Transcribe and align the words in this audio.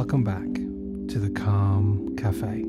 Welcome 0.00 0.24
back 0.24 0.48
to 1.12 1.18
the 1.18 1.28
Calm 1.28 2.16
Cafe, 2.16 2.64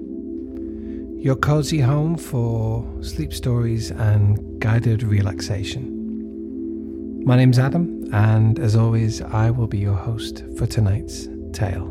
your 1.24 1.38
cozy 1.38 1.80
home 1.80 2.18
for 2.18 2.86
sleep 3.02 3.34
stories 3.34 3.90
and 3.90 4.60
guided 4.60 5.02
relaxation. 5.02 7.24
My 7.24 7.38
name's 7.38 7.58
Adam, 7.58 8.04
and 8.14 8.60
as 8.60 8.76
always, 8.76 9.22
I 9.22 9.50
will 9.50 9.68
be 9.68 9.78
your 9.78 9.96
host 9.96 10.44
for 10.58 10.68
tonight's 10.68 11.30
tale. 11.54 11.88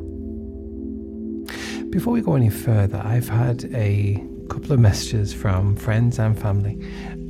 Before 1.88 2.12
we 2.12 2.20
go 2.20 2.34
any 2.34 2.50
further, 2.50 3.00
I've 3.02 3.30
had 3.30 3.64
a 3.72 4.22
couple 4.50 4.74
of 4.74 4.78
messages 4.78 5.32
from 5.32 5.74
friends 5.74 6.18
and 6.18 6.38
family, 6.38 6.78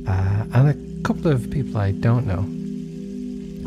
uh, 0.05 0.43
and 0.53 0.67
a 0.67 0.75
couple 1.03 1.31
of 1.31 1.49
people 1.49 1.79
I 1.79 1.91
don't 1.91 2.27
know, 2.27 2.43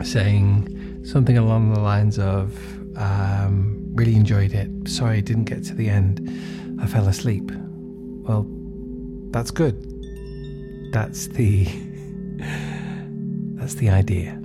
saying 0.05 1.03
something 1.07 1.39
along 1.39 1.73
the 1.73 1.81
lines 1.81 2.19
of, 2.19 2.55
um, 2.99 3.74
really 3.95 4.17
enjoyed 4.17 4.53
it. 4.53 4.69
Sorry 4.89 5.19
I 5.19 5.21
didn't 5.21 5.45
get 5.45 5.65
to 5.65 5.75
the 5.75 5.89
end. 5.89 6.29
I 6.83 6.87
fell 6.87 7.07
asleep. 7.09 7.51
Well, 8.27 8.47
that's 9.31 9.51
good. 9.51 9.77
That's 10.93 11.29
the 11.29 11.65
that's 13.57 13.75
the 13.75 13.91
idea. 13.91 14.41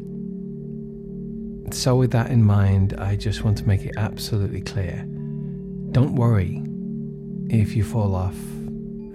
So 1.71 1.95
with 1.95 2.11
that 2.11 2.31
in 2.31 2.43
mind, 2.43 2.95
I 2.97 3.15
just 3.15 3.43
want 3.43 3.57
to 3.59 3.67
make 3.67 3.85
it 3.85 3.93
absolutely 3.97 4.61
clear. 4.61 5.05
Don't 5.91 6.15
worry 6.15 6.63
if 7.49 7.75
you 7.75 7.83
fall 7.83 8.15
off 8.15 8.37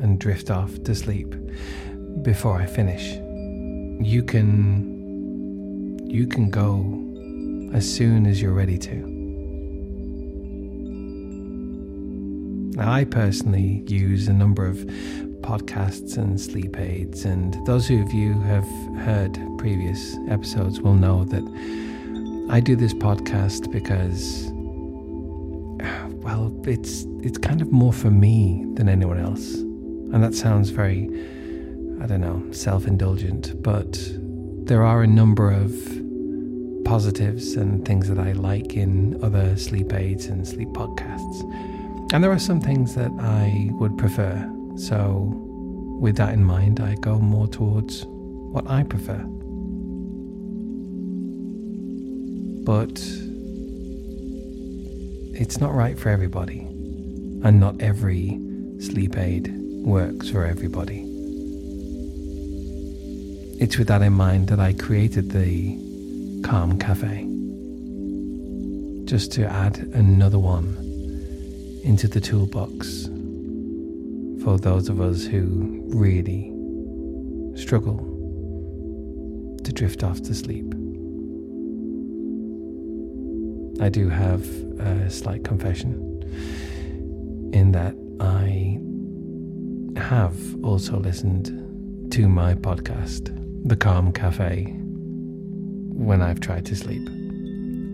and 0.01 0.19
drift 0.19 0.51
off 0.51 0.83
to 0.85 0.95
sleep 0.95 1.35
before 2.23 2.61
I 2.61 2.67
finish. 2.67 3.15
You 4.05 4.23
can 4.23 4.93
you 6.09 6.27
can 6.27 6.51
go 6.51 7.01
as 7.77 7.93
soon 7.93 8.27
as 8.27 8.41
you're 8.41 8.53
ready 8.53 8.79
to. 8.79 9.14
I 12.79 13.05
personally 13.05 13.85
use 13.87 14.29
a 14.29 14.33
number 14.33 14.67
of 14.67 14.79
podcasts 15.43 16.17
and 16.17 16.41
sleep 16.41 16.79
aids, 16.79 17.25
and 17.25 17.55
those 17.67 17.91
of 17.91 18.13
you 18.13 18.33
who 18.33 18.41
have 18.41 18.67
heard 19.05 19.39
previous 19.59 20.17
episodes 20.29 20.81
will 20.81 20.95
know 20.95 21.25
that 21.25 21.45
I 22.51 22.61
do 22.61 22.75
this 22.77 22.95
podcast 22.95 23.71
because, 23.71 24.49
well, 26.25 26.55
it's 26.67 27.07
it's 27.23 27.39
kind 27.39 27.63
of 27.63 27.71
more 27.71 27.93
for 27.93 28.11
me 28.11 28.65
than 28.75 28.89
anyone 28.89 29.19
else, 29.19 29.55
and 29.55 30.23
that 30.25 30.35
sounds 30.35 30.71
very, 30.71 31.09
I 32.01 32.07
don't 32.07 32.21
know, 32.21 32.43
self-indulgent, 32.51 33.63
but 33.63 33.99
there 34.67 34.83
are 34.83 35.03
a 35.03 35.07
number 35.07 35.51
of 35.51 35.73
positives 36.85 37.55
and 37.55 37.85
things 37.87 38.09
that 38.09 38.19
I 38.19 38.33
like 38.33 38.75
in 38.75 39.23
other 39.23 39.57
sleep 39.57 39.93
aids 39.93 40.27
and 40.27 40.47
sleep 40.47 40.69
podcasts. 40.69 41.43
And 42.15 42.23
there 42.23 42.31
are 42.31 42.39
some 42.39 42.61
things 42.61 42.95
that 42.95 43.11
I 43.19 43.71
would 43.73 43.99
prefer. 43.99 44.49
So, 44.77 45.33
with 46.01 46.17
that 46.19 46.33
in 46.33 46.45
mind, 46.45 46.79
I 46.79 46.95
go 46.95 47.19
more 47.19 47.49
towards 47.49 48.05
what 48.07 48.71
I 48.71 48.85
prefer. 48.85 49.19
But 52.65 53.03
it's 55.37 55.59
not 55.59 55.75
right 55.75 55.99
for 55.99 56.09
everybody, 56.11 56.61
and 56.61 57.59
not 57.59 57.81
every 57.83 58.39
sleep 58.79 59.19
aid 59.19 59.53
works 59.85 60.31
for 60.31 60.45
everybody. 60.45 61.01
It's 63.59 63.77
with 63.77 63.89
that 63.89 64.03
in 64.03 64.13
mind 64.13 64.47
that 64.51 64.61
I 64.61 64.73
created 64.73 65.33
the 65.33 66.43
Calm 66.45 66.79
Cafe, 66.79 67.25
just 69.05 69.33
to 69.33 69.47
add 69.47 69.79
another 69.95 70.39
one 70.39 70.84
into 71.85 72.09
the 72.09 72.21
toolbox 72.21 73.05
for 74.43 74.59
those 74.59 74.89
of 74.89 75.03
us 75.03 75.25
who 75.25 75.83
really 75.89 76.51
struggle 77.57 77.99
to 79.63 79.73
drift 79.73 80.03
off 80.03 80.23
to 80.23 80.35
sleep. 80.35 80.65
I 83.83 83.91
do 83.91 84.09
have 84.09 84.47
a 84.81 85.11
slight 85.11 85.45
confession 85.45 85.93
in 87.53 87.73
that 87.73 87.95
I 88.19 88.81
have 90.01 90.65
also 90.65 90.99
listened 90.99 92.13
to 92.13 92.29
my 92.29 92.55
podcast, 92.55 93.31
The 93.69 93.77
Calm 93.77 94.11
Cafe, 94.11 94.75
when 95.93 96.23
I've 96.23 96.41
tried 96.41 96.65
to 96.67 96.77
sleep. 96.77 97.07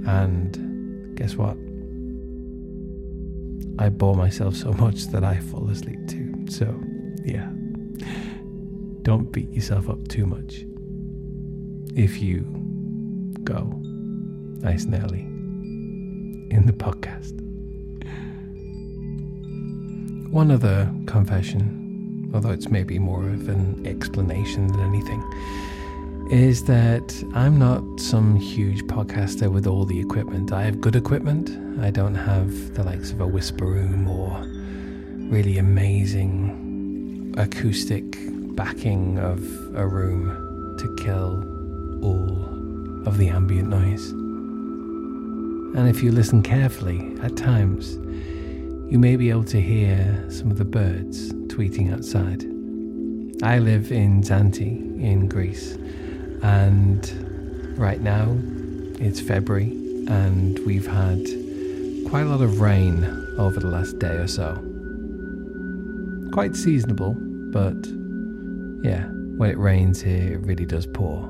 And 0.07 1.17
guess 1.17 1.34
what? 1.34 1.57
I 3.80 3.88
bore 3.88 4.14
myself 4.14 4.54
so 4.54 4.72
much 4.74 5.06
that 5.06 5.24
I 5.24 5.38
fall 5.38 5.68
asleep 5.70 6.06
too. 6.06 6.34
So, 6.50 6.66
yeah. 7.24 7.48
Don't 9.02 9.32
beat 9.32 9.50
yourself 9.50 9.88
up 9.88 10.06
too 10.08 10.26
much. 10.26 10.66
If 11.96 12.20
you 12.20 12.42
go 13.42 13.72
nice 14.62 14.84
and 14.84 14.94
early 15.02 15.20
in 16.54 16.64
the 16.66 16.74
podcast. 16.74 17.41
One 20.30 20.50
other 20.50 20.92
confession, 21.06 22.30
although 22.34 22.50
it's 22.50 22.68
maybe 22.68 22.98
more 22.98 23.26
of 23.30 23.48
an 23.48 23.86
explanation 23.86 24.66
than 24.66 24.80
anything 24.80 25.24
is 26.30 26.62
that 26.62 27.24
I'm 27.34 27.58
not 27.58 27.82
some 27.98 28.36
huge 28.36 28.84
podcaster 28.84 29.50
with 29.50 29.66
all 29.66 29.84
the 29.84 29.98
equipment. 29.98 30.52
I 30.52 30.62
have 30.62 30.80
good 30.80 30.94
equipment. 30.94 31.50
I 31.82 31.91
don't 31.91 32.14
have 32.14 32.74
the 32.74 32.84
likes 32.84 33.10
of 33.10 33.20
a 33.20 33.26
whisper 33.26 33.66
room 33.66 34.06
or 34.06 34.41
really 35.32 35.58
amazing 35.58 37.34
acoustic 37.36 38.04
backing 38.54 39.18
of 39.18 39.41
a 39.74 39.84
room 39.84 40.76
to 40.78 40.94
kill 41.02 41.44
all 42.04 43.08
of 43.08 43.18
the 43.18 43.28
ambient 43.28 43.68
noise. 43.68 44.10
And 45.76 45.88
if 45.88 46.00
you 46.00 46.12
listen 46.12 46.44
carefully, 46.44 47.12
at 47.22 47.36
times, 47.36 47.94
you 48.88 49.00
may 49.00 49.16
be 49.16 49.30
able 49.30 49.44
to 49.44 49.60
hear 49.60 50.24
some 50.28 50.52
of 50.52 50.58
the 50.58 50.64
birds 50.64 51.32
tweeting 51.48 51.92
outside. 51.92 52.44
I 53.42 53.58
live 53.58 53.91
in 53.91 54.22
Zante 54.22 54.78
in 55.02 55.26
Greece 55.28 55.76
and 56.43 57.78
right 57.78 58.01
now 58.01 58.37
it's 58.99 59.21
February 59.21 59.71
and 60.09 60.59
we've 60.61 60.87
had 60.87 61.25
quite 62.09 62.23
a 62.23 62.28
lot 62.28 62.41
of 62.41 62.61
rain 62.61 63.05
over 63.39 63.61
the 63.61 63.69
last 63.69 63.99
day 63.99 64.17
or 64.17 64.27
so. 64.27 64.55
Quite 66.33 66.56
seasonable, 66.56 67.15
but 67.53 67.87
yeah, 68.83 69.06
when 69.37 69.51
it 69.51 69.59
rains 69.59 70.03
here, 70.03 70.34
it 70.34 70.41
really 70.41 70.67
does 70.67 70.87
pour. 70.87 71.25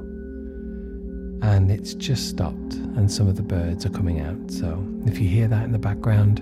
And 1.43 1.71
it's 1.71 1.95
just 1.95 2.29
stopped, 2.29 2.75
and 2.75 3.11
some 3.11 3.29
of 3.29 3.37
the 3.37 3.43
birds 3.43 3.87
are 3.87 3.91
coming 3.91 4.21
out. 4.21 4.51
So 4.51 4.85
if 5.07 5.19
you 5.19 5.29
hear 5.29 5.49
that 5.49 5.65
in 5.65 5.73
the 5.73 5.79
background, 5.79 6.41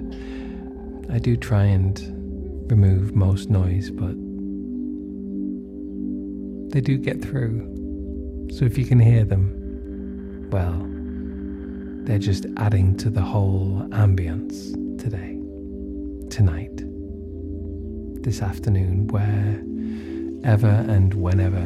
I 1.11 1.19
do 1.19 1.37
try 1.37 1.65
and 1.65 1.99
remove 2.71 3.15
most 3.15 3.49
noise, 3.51 3.91
but 3.91 4.15
they 6.73 6.81
do 6.81 6.99
get 6.99 7.23
through. 7.23 7.78
So 8.51 8.65
if 8.65 8.77
you 8.77 8.85
can 8.85 8.99
hear 8.99 9.25
them, 9.25 10.49
well, 10.51 10.87
they're 12.07 12.19
just 12.19 12.47
adding 12.57 12.97
to 12.97 13.11
the 13.11 13.21
whole 13.21 13.87
ambience 13.91 14.73
today, 14.99 15.39
tonight, 16.31 16.83
this 18.23 18.43
afternoon, 18.43 19.09
wherever 19.09 20.69
and 20.69 21.15
whenever 21.15 21.61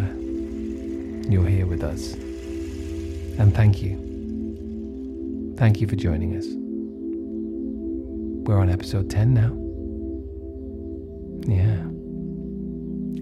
you're 1.30 1.46
here 1.46 1.66
with 1.66 1.82
us. 1.82 2.14
And 3.38 3.54
thank 3.54 3.82
you. 3.82 3.96
Thank 5.56 5.80
you 5.80 5.86
for 5.86 5.96
joining 5.96 6.36
us. 6.36 6.46
We're 8.46 8.58
on 8.58 8.68
episode 8.68 9.08
10 9.08 9.32
now. 9.32 9.56
Yeah, 11.46 11.82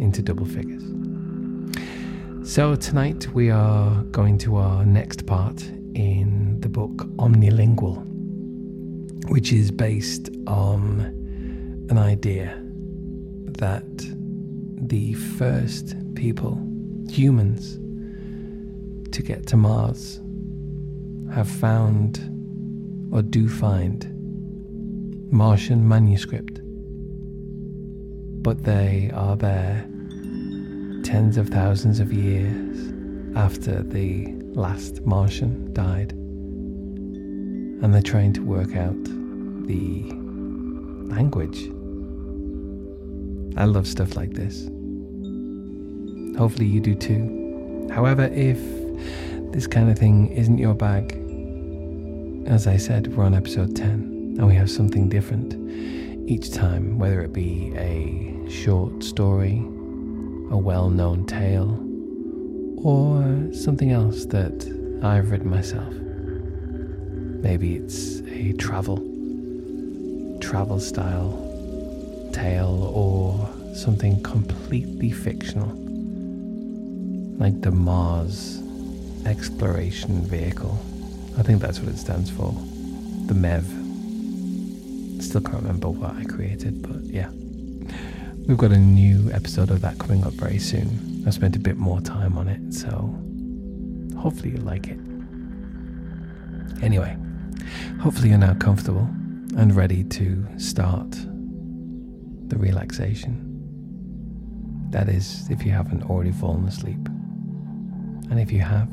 into 0.03 0.23
double 0.23 0.47
figures. 0.47 0.83
So, 2.51 2.75
tonight 2.75 3.29
we 3.33 3.49
are 3.49 4.03
going 4.11 4.37
to 4.39 4.57
our 4.57 4.85
next 4.85 5.25
part 5.25 5.63
in 5.95 6.57
the 6.59 6.69
book 6.69 7.07
Omnilingual, 7.17 8.03
which 9.31 9.53
is 9.53 9.71
based 9.71 10.31
on 10.49 10.99
an 11.91 11.97
idea 11.97 12.61
that 13.61 13.87
the 14.89 15.15
first 15.15 15.95
people, 16.17 16.61
humans, 17.09 17.77
to 19.13 19.23
get 19.23 19.47
to 19.47 19.57
Mars 19.57 20.21
have 21.33 21.49
found 21.49 22.19
or 23.13 23.23
do 23.23 23.49
find 23.49 24.11
Martian 25.31 25.87
manuscript, 25.87 26.59
but 28.43 28.65
they 28.65 29.13
are 29.15 29.37
there 29.37 29.89
tens 31.03 31.37
of 31.37 31.49
thousands 31.49 32.01
of 32.01 32.13
years 32.13 32.93
after 33.37 33.83
the 33.83 34.27
last 34.53 35.05
Martian 35.07 35.73
died. 35.73 36.13
And 37.83 37.95
they're 37.95 38.03
trying 38.03 38.33
to 38.35 38.43
work 38.43 38.77
out 38.77 39.05
the 39.67 40.03
language. 41.15 41.71
I 43.57 43.65
love 43.65 43.87
stuff 43.87 44.17
like 44.17 44.33
this. 44.33 44.69
Hopefully, 46.39 46.67
you 46.67 46.81
do 46.81 46.95
too. 46.95 47.89
However, 47.93 48.25
if 48.33 48.59
this 49.53 49.67
kind 49.67 49.91
of 49.91 49.99
thing 49.99 50.29
isn't 50.29 50.59
your 50.59 50.75
bag, 50.75 51.13
as 52.47 52.67
I 52.67 52.77
said, 52.77 53.17
we're 53.17 53.25
on 53.25 53.35
episode 53.35 53.77
10 53.77 54.37
and 54.39 54.47
we 54.47 54.55
have 54.55 54.71
something 54.71 55.09
different 55.09 55.55
each 56.29 56.53
time, 56.53 56.99
whether 56.99 57.21
it 57.23 57.33
be 57.33 57.73
a 57.77 58.49
short 58.49 59.03
story, 59.03 59.65
a 60.51 60.59
well 60.59 60.91
known 60.91 61.25
tale, 61.27 61.79
or 62.85 63.53
something 63.55 63.93
else 63.93 64.25
that 64.27 65.01
I've 65.03 65.31
written 65.31 65.49
myself. 65.49 65.93
Maybe 67.43 67.77
it's 67.77 68.21
a 68.23 68.53
travel, 68.55 68.99
travel 70.41 70.81
style 70.81 71.47
tale, 72.33 72.93
or 72.95 73.49
something 73.75 74.23
completely 74.23 75.11
fictional, 75.11 75.69
like 77.39 77.61
the 77.61 77.71
Mars 77.71 78.61
exploration 79.27 80.23
vehicle. 80.23 80.79
I 81.39 81.43
think 81.43 81.61
that's 81.63 81.81
what 81.81 81.93
it 81.93 81.99
stands 81.99 82.31
for. 82.31 82.53
The 83.27 83.35
MEV. 83.35 85.23
Still 85.23 85.43
can't 85.43 85.63
remember 85.63 85.89
what 85.89 86.15
I 86.15 86.25
created, 86.25 86.83
but 86.83 87.03
yeah. 87.05 87.31
We've 88.51 88.59
got 88.59 88.73
a 88.73 88.79
new 88.79 89.31
episode 89.31 89.71
of 89.71 89.81
that 89.83 90.01
coming 90.01 90.25
up 90.25 90.33
very 90.33 90.59
soon. 90.59 91.23
I 91.25 91.31
spent 91.31 91.55
a 91.55 91.61
bit 91.61 91.77
more 91.77 92.01
time 92.01 92.37
on 92.37 92.49
it, 92.49 92.75
so 92.75 93.17
hopefully 94.19 94.51
you 94.51 94.57
like 94.57 94.89
it. 94.89 94.99
Anyway, 96.83 97.17
hopefully 98.01 98.31
you're 98.31 98.39
now 98.39 98.55
comfortable 98.55 99.09
and 99.57 99.77
ready 99.77 100.03
to 100.03 100.45
start 100.59 101.13
the 101.13 102.59
relaxation. 102.59 103.47
That 104.91 105.09
is, 105.09 105.49
if 105.49 105.65
you 105.65 105.71
haven't 105.71 106.11
already 106.11 106.33
fallen 106.33 106.67
asleep. 106.67 107.07
And 108.31 108.41
if 108.41 108.51
you 108.51 108.63
have, 108.63 108.89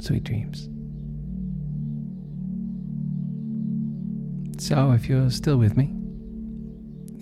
sweet 0.00 0.24
dreams. 0.24 0.70
So, 4.58 4.92
if 4.92 5.10
you're 5.10 5.28
still 5.28 5.58
with 5.58 5.76
me, 5.76 5.99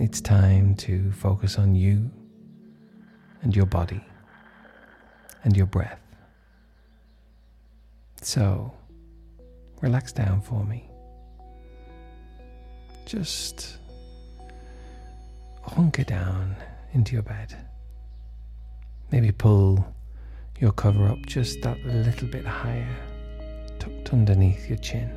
it's 0.00 0.20
time 0.20 0.76
to 0.76 1.10
focus 1.10 1.58
on 1.58 1.74
you 1.74 2.08
and 3.42 3.54
your 3.54 3.66
body 3.66 4.00
and 5.42 5.56
your 5.56 5.66
breath. 5.66 6.00
So, 8.20 8.72
relax 9.80 10.12
down 10.12 10.40
for 10.40 10.64
me. 10.64 10.88
Just 13.06 13.78
hunker 15.62 16.04
down 16.04 16.54
into 16.92 17.14
your 17.14 17.22
bed. 17.22 17.56
Maybe 19.10 19.32
pull 19.32 19.84
your 20.60 20.72
cover 20.72 21.08
up 21.08 21.26
just 21.26 21.60
that 21.62 21.84
little 21.84 22.28
bit 22.28 22.44
higher, 22.44 22.94
tucked 23.80 24.12
underneath 24.12 24.68
your 24.68 24.78
chin. 24.78 25.10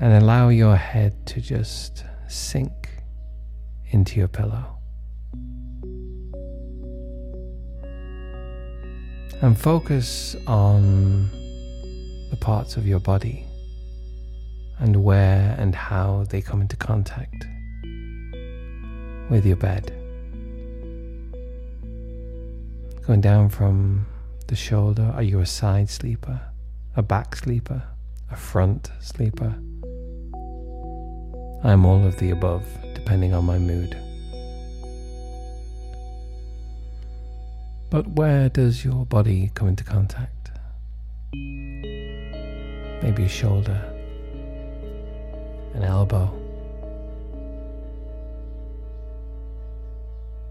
And 0.00 0.22
allow 0.22 0.48
your 0.48 0.76
head 0.76 1.24
to 1.26 1.40
just 1.40 2.04
sink 2.28 2.88
into 3.90 4.18
your 4.18 4.28
pillow. 4.28 4.78
And 9.40 9.58
focus 9.58 10.36
on 10.46 11.28
the 12.30 12.36
parts 12.40 12.76
of 12.76 12.86
your 12.86 13.00
body 13.00 13.44
and 14.78 15.04
where 15.04 15.54
and 15.58 15.74
how 15.74 16.24
they 16.30 16.40
come 16.40 16.60
into 16.60 16.76
contact 16.76 17.46
with 19.30 19.44
your 19.44 19.56
bed. 19.56 19.92
Going 23.06 23.20
down 23.20 23.48
from 23.48 24.06
the 24.46 24.56
shoulder, 24.56 25.12
are 25.14 25.22
you 25.22 25.40
a 25.40 25.46
side 25.46 25.90
sleeper, 25.90 26.40
a 26.96 27.02
back 27.02 27.34
sleeper, 27.36 27.82
a 28.30 28.36
front 28.36 28.90
sleeper? 29.00 29.56
I'm 31.64 31.86
all 31.86 32.04
of 32.04 32.18
the 32.18 32.30
above, 32.30 32.64
depending 32.94 33.34
on 33.34 33.44
my 33.44 33.56
mood. 33.58 33.96
But 37.88 38.08
where 38.08 38.48
does 38.48 38.84
your 38.84 39.06
body 39.06 39.52
come 39.54 39.68
into 39.68 39.84
contact? 39.84 40.50
Maybe 41.32 43.24
a 43.24 43.28
shoulder, 43.28 43.80
an 45.74 45.84
elbow, 45.84 46.32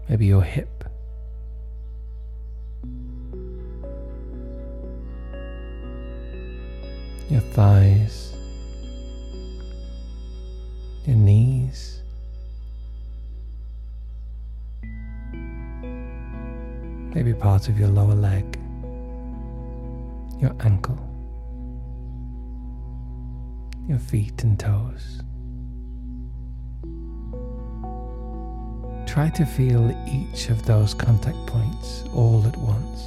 maybe 0.08 0.26
your 0.26 0.42
hip. 0.42 0.84
Your 7.28 7.40
thighs, 7.40 8.34
your 11.06 11.16
knees, 11.16 12.00
maybe 17.14 17.34
part 17.34 17.68
of 17.68 17.78
your 17.78 17.88
lower 17.88 18.14
leg, 18.14 18.58
your 20.40 20.54
ankle, 20.60 20.98
your 23.88 23.98
feet 23.98 24.42
and 24.44 24.58
toes. 24.58 25.22
Try 29.06 29.28
to 29.30 29.44
feel 29.44 29.90
each 30.08 30.48
of 30.48 30.64
those 30.64 30.94
contact 30.94 31.36
points 31.46 32.04
all 32.14 32.46
at 32.46 32.56
once. 32.56 33.02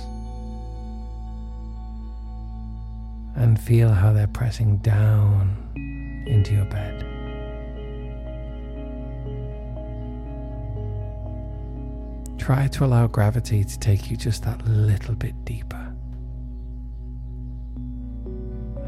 And 3.38 3.60
feel 3.60 3.90
how 3.90 4.14
they're 4.14 4.28
pressing 4.28 4.78
down 4.78 5.58
into 6.28 6.54
your 6.54 6.66
bed. 6.66 7.05
Try 12.46 12.68
to 12.68 12.86
allow 12.86 13.08
gravity 13.08 13.64
to 13.64 13.80
take 13.80 14.12
you 14.12 14.16
just 14.16 14.44
that 14.44 14.64
little 14.68 15.16
bit 15.16 15.34
deeper. 15.46 15.96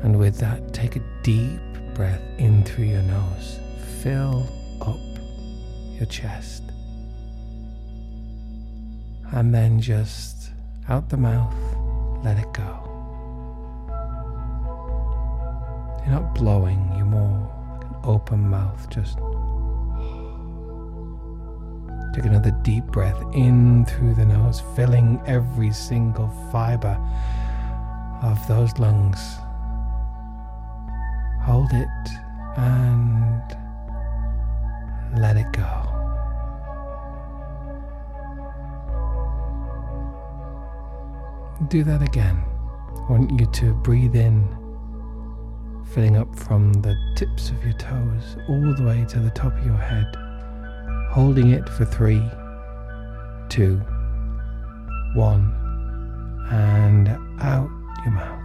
And 0.04 0.20
with 0.20 0.38
that, 0.38 0.76
take 0.76 0.96
a 0.96 1.02
deep 1.24 1.60
breath 1.96 2.22
in 2.38 2.64
through 2.64 2.86
your 2.86 3.02
nose. 3.02 3.60
Fill 4.04 4.48
up 4.80 5.00
your 5.98 6.06
chest. 6.06 6.66
And 9.32 9.52
then 9.52 9.82
just 9.82 10.52
out 10.88 11.10
the 11.10 11.18
mouth, 11.18 11.56
let 12.24 12.38
it 12.38 12.54
go. 12.54 12.84
You're 16.06 16.14
not 16.14 16.36
blowing, 16.36 16.94
you're 16.96 17.08
more 17.08 17.52
like 17.74 17.90
an 17.90 17.96
open 18.04 18.52
mouth, 18.52 18.88
just 18.92 19.18
Take 22.18 22.26
another 22.26 22.50
deep 22.64 22.86
breath 22.86 23.22
in 23.36 23.86
through 23.86 24.16
the 24.16 24.26
nose, 24.26 24.64
filling 24.76 25.22
every 25.28 25.72
single 25.72 26.30
fiber 26.52 26.98
of 28.24 28.40
those 28.48 28.76
lungs. 28.80 29.20
Hold 31.44 31.72
it 31.74 31.88
and 32.58 33.44
let 35.22 35.38
it 35.38 35.46
go. 35.54 35.84
Do 41.68 41.84
that 41.84 42.02
again. 42.02 42.44
I 42.96 43.12
want 43.12 43.40
you 43.40 43.46
to 43.46 43.76
breathe 43.76 44.16
in, 44.16 44.44
filling 45.94 46.18
up 46.18 46.36
from 46.36 46.74
the 46.74 46.96
tips 47.16 47.52
of 47.52 47.64
your 47.64 47.74
toes 47.74 48.38
all 48.50 48.74
the 48.74 48.84
way 48.84 49.06
to 49.08 49.20
the 49.20 49.30
top 49.30 49.56
of 49.56 49.64
your 49.64 49.78
head 49.78 50.27
holding 51.18 51.50
it 51.50 51.68
for 51.68 51.84
three, 51.84 52.22
two, 53.50 53.78
one, 55.16 55.52
and 56.52 57.08
out 57.42 57.72
your 58.06 58.14
mouth. 58.14 58.40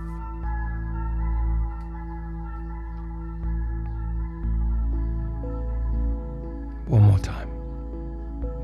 One 6.88 7.02
more 7.02 7.18
time. 7.18 7.50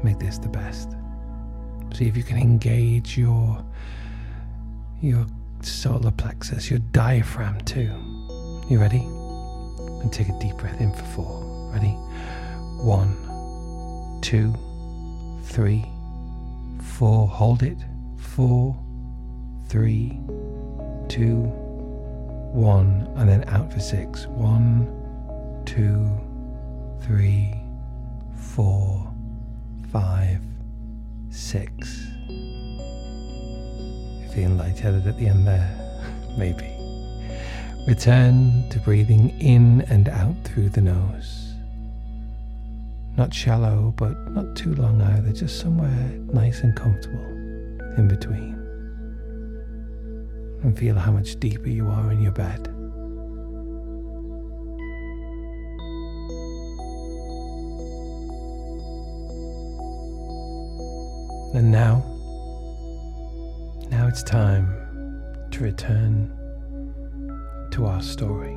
Make 0.02 0.18
this 0.18 0.38
the 0.38 0.48
best. 0.48 0.96
See 1.92 2.06
if 2.06 2.16
you 2.16 2.22
can 2.22 2.38
engage 2.38 3.18
your 3.18 3.62
your 5.02 5.26
solar 5.60 6.12
plexus, 6.12 6.70
your 6.70 6.78
diaphragm 6.92 7.60
too. 7.66 7.92
You 8.70 8.80
ready? 8.80 9.04
And 10.00 10.10
take 10.10 10.30
a 10.30 10.38
deep 10.38 10.56
breath 10.56 10.80
in 10.80 10.94
for 10.94 11.04
four. 11.04 11.70
Ready? 11.74 11.94
One 12.80 13.27
two, 14.20 14.54
three, 15.44 15.84
four. 16.82 17.28
Hold 17.28 17.62
it. 17.62 17.78
Four, 18.16 18.76
three, 19.68 20.20
two, 21.08 21.42
one, 22.52 23.10
and 23.16 23.28
then 23.28 23.44
out 23.48 23.72
for 23.72 23.80
six. 23.80 24.26
One, 24.26 24.87
two, 25.66 26.10
three, 27.06 27.54
four, 28.37 29.12
five, 29.92 30.40
six. 31.30 32.06
You're 32.28 34.30
feeling 34.30 34.58
lightheaded 34.58 35.06
at 35.06 35.18
the 35.18 35.26
end 35.26 35.46
there, 35.46 36.00
maybe. 36.38 36.75
Return 37.87 38.68
to 38.70 38.78
breathing 38.80 39.30
in 39.40 39.82
and 39.88 40.08
out 40.08 40.37
through 40.44 40.68
the 40.68 40.82
nose. 40.82 41.48
Not 43.18 43.34
shallow, 43.34 43.92
but 43.96 44.14
not 44.30 44.54
too 44.54 44.76
long 44.76 45.02
either, 45.02 45.32
just 45.32 45.58
somewhere 45.58 46.08
nice 46.32 46.60
and 46.60 46.76
comfortable 46.76 47.26
in 47.96 48.06
between. 48.06 48.54
And 50.62 50.78
feel 50.78 50.94
how 50.94 51.10
much 51.10 51.34
deeper 51.40 51.68
you 51.68 51.88
are 51.88 52.12
in 52.12 52.22
your 52.22 52.30
bed. 52.30 52.68
And 61.54 61.72
now, 61.72 62.04
now 63.90 64.06
it's 64.06 64.22
time 64.22 64.68
to 65.50 65.64
return 65.64 66.30
to 67.72 67.87
our 67.87 68.00
story. 68.00 68.56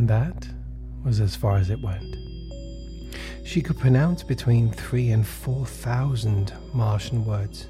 And 0.00 0.08
that 0.08 0.48
was 1.04 1.20
as 1.20 1.36
far 1.36 1.58
as 1.58 1.68
it 1.68 1.82
went. 1.82 2.16
She 3.44 3.60
could 3.60 3.78
pronounce 3.78 4.22
between 4.22 4.70
three 4.70 5.10
and 5.10 5.26
four 5.26 5.66
thousand 5.66 6.54
Martian 6.72 7.26
words, 7.26 7.66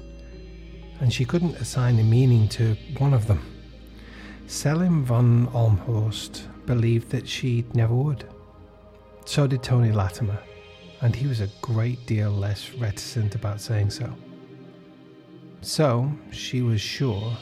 and 1.01 1.11
she 1.11 1.25
couldn't 1.25 1.57
assign 1.57 1.99
a 1.99 2.03
meaning 2.05 2.47
to 2.47 2.77
one 2.99 3.13
of 3.13 3.27
them. 3.27 3.41
Selim 4.47 5.03
von 5.03 5.47
Ohlmhorst 5.47 6.47
believed 6.65 7.09
that 7.09 7.27
she 7.27 7.65
never 7.73 7.93
would. 7.93 8.23
So 9.25 9.45
did 9.45 9.61
Tony 9.61 9.91
Lattimer, 9.91 10.39
and 11.01 11.13
he 11.13 11.27
was 11.27 11.41
a 11.41 11.49
great 11.61 12.05
deal 12.05 12.31
less 12.31 12.71
reticent 12.75 13.35
about 13.35 13.59
saying 13.59 13.89
so. 13.89 14.09
So, 15.59 16.09
she 16.31 16.61
was 16.61 16.79
sure, 16.79 17.35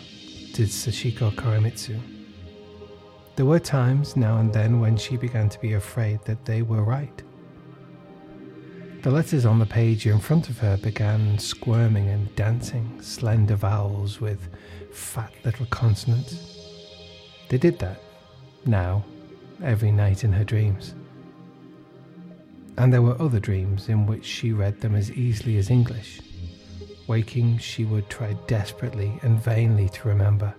did 0.54 0.70
Sachiko 0.70 1.32
Koremitsu. 1.36 2.19
There 3.40 3.46
were 3.46 3.58
times 3.58 4.18
now 4.18 4.40
and 4.40 4.52
then 4.52 4.82
when 4.82 4.98
she 4.98 5.16
began 5.16 5.48
to 5.48 5.60
be 5.62 5.72
afraid 5.72 6.20
that 6.26 6.44
they 6.44 6.62
were 6.62 6.84
right. 6.84 7.24
The 9.02 9.12
letters 9.12 9.46
on 9.46 9.60
the 9.60 9.66
page 9.66 10.06
in 10.06 10.20
front 10.20 10.50
of 10.50 10.58
her 10.58 10.76
began 10.76 11.40
squirming 11.40 12.10
and 12.10 12.36
dancing, 12.36 13.02
slender 13.02 13.56
vowels 13.56 14.20
with 14.20 14.50
fat 14.92 15.32
little 15.46 15.68
consonants. 15.68 16.60
They 17.48 17.58
did 17.58 17.80
that, 17.80 18.02
now, 18.66 19.06
every 19.64 19.94
night 19.94 20.26
in 20.26 20.34
her 20.34 20.44
dreams. 20.44 20.94
And 22.78 22.92
there 22.92 23.02
were 23.02 23.22
other 23.22 23.40
dreams 23.40 23.88
in 23.88 24.06
which 24.06 24.26
she 24.26 24.52
read 24.52 24.82
them 24.82 24.96
as 24.96 25.14
easily 25.14 25.56
as 25.56 25.70
English. 25.70 26.20
Waking, 27.08 27.60
she 27.60 27.86
would 27.86 28.10
try 28.10 28.34
desperately 28.48 29.18
and 29.22 29.42
vainly 29.42 29.88
to 29.88 30.10
remember. 30.10 30.54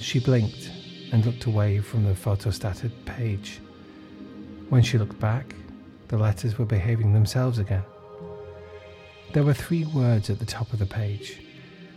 She 0.00 0.20
blinked 0.20 0.77
and 1.12 1.24
looked 1.24 1.44
away 1.46 1.80
from 1.80 2.04
the 2.04 2.12
photostated 2.12 2.92
page. 3.04 3.60
When 4.68 4.82
she 4.82 4.98
looked 4.98 5.18
back, 5.18 5.54
the 6.08 6.18
letters 6.18 6.58
were 6.58 6.64
behaving 6.64 7.12
themselves 7.12 7.58
again. 7.58 7.84
There 9.32 9.44
were 9.44 9.54
three 9.54 9.84
words 9.84 10.30
at 10.30 10.38
the 10.38 10.46
top 10.46 10.72
of 10.72 10.78
the 10.78 10.86
page, 10.86 11.42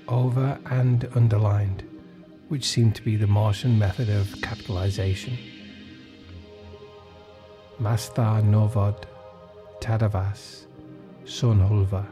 over 0.08 0.60
and 0.66 1.08
underlined 1.16 1.84
which 2.52 2.66
seemed 2.66 2.94
to 2.94 3.02
be 3.02 3.16
the 3.16 3.26
Martian 3.26 3.80
method 3.80 4.10
of 4.10 4.42
capitalization. 4.42 5.38
Mastar 7.80 8.42
Novod 8.44 9.06
Tadavas 9.80 10.66
Sornhulva. 11.24 12.06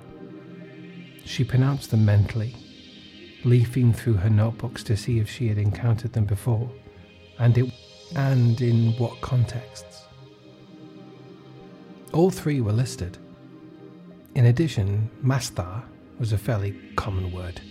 She 1.26 1.44
pronounced 1.44 1.92
them 1.92 2.06
mentally, 2.06 2.56
leafing 3.44 3.92
through 3.92 4.14
her 4.14 4.30
notebooks 4.30 4.82
to 4.86 4.96
see 4.96 5.20
if 5.20 5.30
she 5.30 5.50
had 5.50 5.58
encountered 5.58 6.14
them 6.14 6.24
before, 6.24 6.72
and 7.40 7.58
it 7.58 7.72
and 8.16 8.60
in 8.62 8.94
what 8.94 9.20
contexts. 9.22 10.04
All 12.14 12.32
three 12.32 12.62
were 12.62 12.72
listed. 12.72 13.18
In 14.36 14.46
addition, 14.46 15.10
Mastar 15.22 15.84
was 16.20 16.34
a 16.34 16.38
fairly 16.38 16.74
common 16.96 17.32
word, 17.32 17.62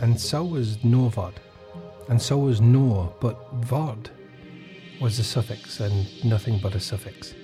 and 0.00 0.20
so 0.20 0.44
was 0.44 0.76
Novod 0.78 1.34
and 2.08 2.20
so 2.20 2.36
was 2.38 2.60
Nor, 2.60 3.14
but 3.20 3.60
Vod 3.62 4.10
was 5.00 5.18
a 5.18 5.24
suffix 5.24 5.80
and 5.80 6.06
nothing 6.24 6.58
but 6.58 6.74
a 6.74 6.80
suffix. 6.80 7.34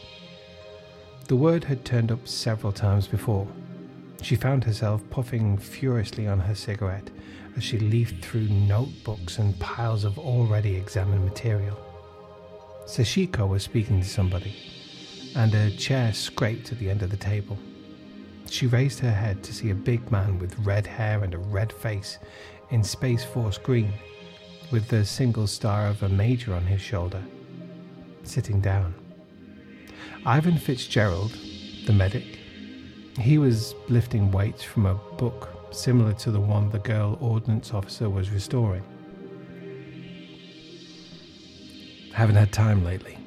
the 1.30 1.36
word 1.36 1.64
had 1.64 1.86
turned 1.86 2.12
up 2.12 2.28
several 2.28 2.74
times 2.74 3.08
before. 3.08 3.48
She 4.24 4.36
found 4.36 4.64
herself 4.64 5.08
puffing 5.12 5.60
furiously 5.60 6.28
on 6.28 6.40
her 6.40 6.56
cigarette 6.56 7.12
as 7.56 7.64
she 7.64 7.78
leafed 7.78 8.26
through 8.26 8.50
notebooks 8.50 9.38
and 9.38 9.58
piles 9.60 10.06
of 10.06 10.18
already 10.18 10.76
examined 10.76 11.24
material. 11.24 11.78
Sachiko 12.88 13.48
was 13.48 13.62
speaking 13.62 14.02
to 14.02 14.08
somebody, 14.08 14.56
and 15.36 15.54
a 15.54 15.72
chair 15.72 16.14
scraped 16.14 16.72
at 16.72 16.80
the 16.80 16.90
end 16.90 17.02
of 17.02 17.10
the 17.10 17.18
table. 17.18 17.58
She 18.50 18.68
raised 18.68 19.00
her 19.00 19.12
head 19.12 19.44
to 19.44 19.54
see 19.54 19.70
a 19.70 19.76
big 19.76 20.12
man 20.12 20.40
with 20.40 20.58
red 20.60 20.88
hair 20.88 21.24
and 21.24 21.34
a 21.34 21.38
red 21.38 21.72
face 21.72 22.18
in 22.72 22.84
Space 22.84 23.24
Force 23.24 23.58
green, 23.58 23.94
with 24.72 24.88
the 24.88 25.06
single 25.06 25.48
star 25.48 25.88
of 25.88 26.02
a 26.04 26.10
major 26.10 26.54
on 26.54 26.66
his 26.66 26.82
shoulder, 26.82 27.24
sitting 28.24 28.60
down. 28.60 28.94
Ivan 30.26 30.58
Fitzgerald, 30.58 31.38
the 31.86 31.94
medic, 31.94 32.40
he 33.20 33.38
was 33.38 33.76
lifting 33.88 34.32
weights 34.32 34.64
from 34.64 34.86
a 34.86 34.96
book 34.96 35.50
similar 35.72 36.14
to 36.14 36.32
the 36.32 36.40
one 36.40 36.70
the 36.70 36.80
girl 36.80 37.18
ordnance 37.22 37.74
officer 37.74 38.10
was 38.10 38.32
restoring. 38.32 38.84
Haven't 42.14 42.36
had 42.36 42.52
time 42.52 42.84
lately, 42.84 43.19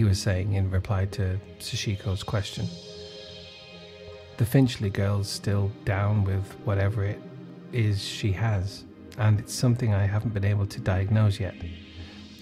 he 0.00 0.04
was 0.04 0.18
saying 0.18 0.54
in 0.54 0.70
reply 0.70 1.04
to 1.04 1.38
Sachiko's 1.58 2.22
question. 2.22 2.66
The 4.38 4.46
Finchley 4.46 4.88
girl's 4.88 5.28
still 5.28 5.70
down 5.84 6.24
with 6.24 6.52
whatever 6.64 7.04
it 7.04 7.20
is 7.74 8.02
she 8.02 8.32
has, 8.32 8.84
and 9.18 9.38
it's 9.38 9.52
something 9.52 9.92
I 9.92 10.06
haven't 10.06 10.32
been 10.32 10.46
able 10.46 10.64
to 10.68 10.80
diagnose 10.80 11.38
yet. 11.38 11.54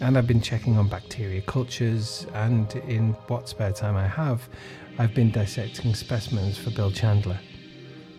And 0.00 0.16
I've 0.16 0.28
been 0.28 0.40
checking 0.40 0.78
on 0.78 0.88
bacteria 0.88 1.40
cultures, 1.40 2.28
and 2.32 2.72
in 2.86 3.14
what 3.26 3.48
spare 3.48 3.72
time 3.72 3.96
I 3.96 4.06
have, 4.06 4.48
I've 4.96 5.16
been 5.16 5.32
dissecting 5.32 5.96
specimens 5.96 6.56
for 6.56 6.70
Bill 6.70 6.92
Chandler. 6.92 7.40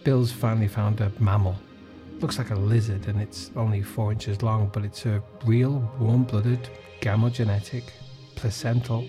Bill's 0.04 0.34
finally 0.34 0.68
found 0.68 1.00
a 1.00 1.14
mammal. 1.18 1.56
Looks 2.20 2.40
like 2.40 2.50
a 2.50 2.56
lizard, 2.56 3.08
and 3.08 3.22
it's 3.22 3.52
only 3.56 3.84
four 3.84 4.12
inches 4.12 4.44
long, 4.44 4.70
but 4.74 4.84
it's 4.84 5.06
a 5.06 5.24
real 5.46 5.90
warm 5.98 6.26
blooded, 6.26 6.68
gamogenetic, 7.00 7.84
placental, 8.36 9.08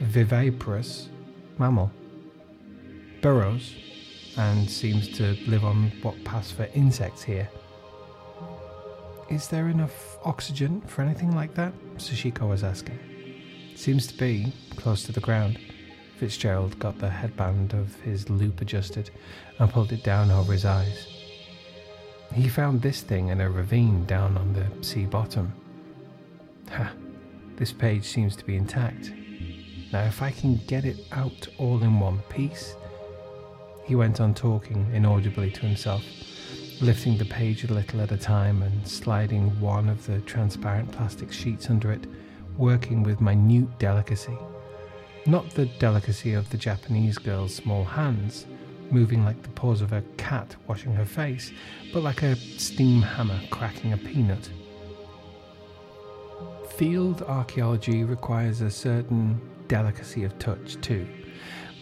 viviparous 0.00 1.08
mammal. 1.58 1.90
Burrows 3.20 3.74
and 4.36 4.70
seems 4.70 5.08
to 5.18 5.36
live 5.46 5.64
on 5.64 5.90
what 6.02 6.22
pass 6.24 6.50
for 6.50 6.68
insects 6.74 7.22
here. 7.22 7.48
Is 9.28 9.48
there 9.48 9.68
enough 9.68 10.16
oxygen 10.24 10.80
for 10.82 11.02
anything 11.02 11.34
like 11.34 11.54
that? 11.54 11.72
Sachiko 11.96 12.48
was 12.48 12.64
asking. 12.64 12.98
Seems 13.74 14.06
to 14.06 14.16
be, 14.16 14.52
close 14.76 15.02
to 15.04 15.12
the 15.12 15.20
ground. 15.20 15.58
Fitzgerald 16.16 16.78
got 16.78 16.98
the 16.98 17.10
headband 17.10 17.74
of 17.74 17.94
his 18.00 18.30
loupe 18.30 18.60
adjusted 18.60 19.10
and 19.58 19.70
pulled 19.70 19.92
it 19.92 20.02
down 20.02 20.30
over 20.30 20.52
his 20.52 20.64
eyes. 20.64 21.06
He 22.34 22.48
found 22.48 22.82
this 22.82 23.02
thing 23.02 23.28
in 23.28 23.40
a 23.40 23.50
ravine 23.50 24.04
down 24.04 24.36
on 24.36 24.52
the 24.52 24.84
sea 24.84 25.04
bottom. 25.04 25.52
Ha, 26.70 26.92
this 27.56 27.72
page 27.72 28.04
seems 28.04 28.36
to 28.36 28.44
be 28.44 28.56
intact. 28.56 29.12
Now, 29.92 30.04
if 30.04 30.20
I 30.20 30.30
can 30.30 30.56
get 30.66 30.84
it 30.84 31.06
out 31.12 31.48
all 31.56 31.82
in 31.82 31.98
one 31.98 32.20
piece. 32.28 32.74
He 33.84 33.94
went 33.94 34.20
on 34.20 34.34
talking 34.34 34.86
inaudibly 34.92 35.50
to 35.50 35.60
himself, 35.60 36.04
lifting 36.82 37.16
the 37.16 37.24
page 37.24 37.64
a 37.64 37.72
little 37.72 38.02
at 38.02 38.12
a 38.12 38.18
time 38.18 38.62
and 38.62 38.86
sliding 38.86 39.58
one 39.60 39.88
of 39.88 40.06
the 40.06 40.20
transparent 40.20 40.92
plastic 40.92 41.32
sheets 41.32 41.70
under 41.70 41.90
it, 41.90 42.06
working 42.58 43.02
with 43.02 43.22
minute 43.22 43.78
delicacy. 43.78 44.36
Not 45.24 45.48
the 45.50 45.66
delicacy 45.78 46.34
of 46.34 46.50
the 46.50 46.58
Japanese 46.58 47.16
girl's 47.16 47.54
small 47.54 47.84
hands, 47.84 48.44
moving 48.90 49.24
like 49.24 49.42
the 49.42 49.48
paws 49.50 49.80
of 49.80 49.94
a 49.94 50.02
cat 50.18 50.54
washing 50.66 50.92
her 50.92 51.06
face, 51.06 51.50
but 51.94 52.02
like 52.02 52.22
a 52.22 52.36
steam 52.36 53.00
hammer 53.00 53.40
cracking 53.50 53.94
a 53.94 53.96
peanut. 53.96 54.50
Field 56.76 57.22
archaeology 57.22 58.04
requires 58.04 58.60
a 58.60 58.70
certain 58.70 59.40
delicacy 59.68 60.24
of 60.24 60.38
touch, 60.38 60.80
too, 60.80 61.06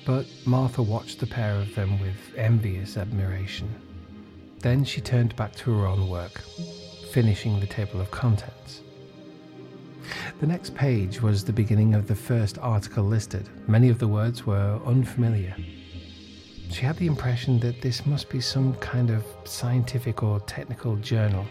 but 0.05 0.27
Martha 0.45 0.83
watched 0.83 1.21
the 1.21 1.27
pair 1.27 1.57
of 1.57 1.75
them 1.75 1.99
with 2.01 2.17
envious 2.37 2.97
admiration. 2.97 3.69
Then 4.61 4.85
she 4.85 5.01
turned 5.01 5.35
back 5.37 5.55
to 5.57 5.73
her 5.79 5.87
own 5.87 6.09
work, 6.09 6.41
finishing 7.13 7.61
the 7.61 7.67
table 7.67 8.01
of 8.01 8.11
contents. 8.11 8.83
The 10.41 10.47
next 10.47 10.75
page 10.75 11.21
was 11.21 11.45
the 11.45 11.53
beginning 11.53 11.95
of 11.95 12.07
the 12.07 12.15
first 12.15 12.59
article 12.59 13.05
listed. 13.05 13.49
Many 13.67 13.89
of 13.89 13.99
the 13.99 14.09
words 14.09 14.47
were 14.47 14.81
unfamiliar. 14.85 15.57
She 16.71 16.85
had 16.85 16.97
the 16.97 17.07
impression 17.07 17.59
that 17.61 17.81
this 17.81 18.07
must 18.07 18.29
be 18.29 18.41
some 18.41 18.75
kind 18.75 19.11
of 19.11 19.25
scientific 19.45 20.23
or 20.23 20.41
technical 20.41 20.97
journal. 20.97 21.47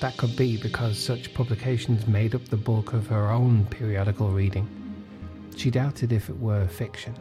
That 0.00 0.16
could 0.16 0.34
be 0.36 0.56
because 0.56 0.98
such 0.98 1.34
publications 1.34 2.06
made 2.06 2.34
up 2.34 2.44
the 2.46 2.56
bulk 2.56 2.92
of 2.92 3.06
her 3.08 3.30
own 3.30 3.66
periodical 3.66 4.30
reading. 4.30 4.68
She 5.56 5.70
doubted 5.70 6.12
if 6.12 6.30
it 6.30 6.38
were 6.38 6.66
fiction. 6.66 7.14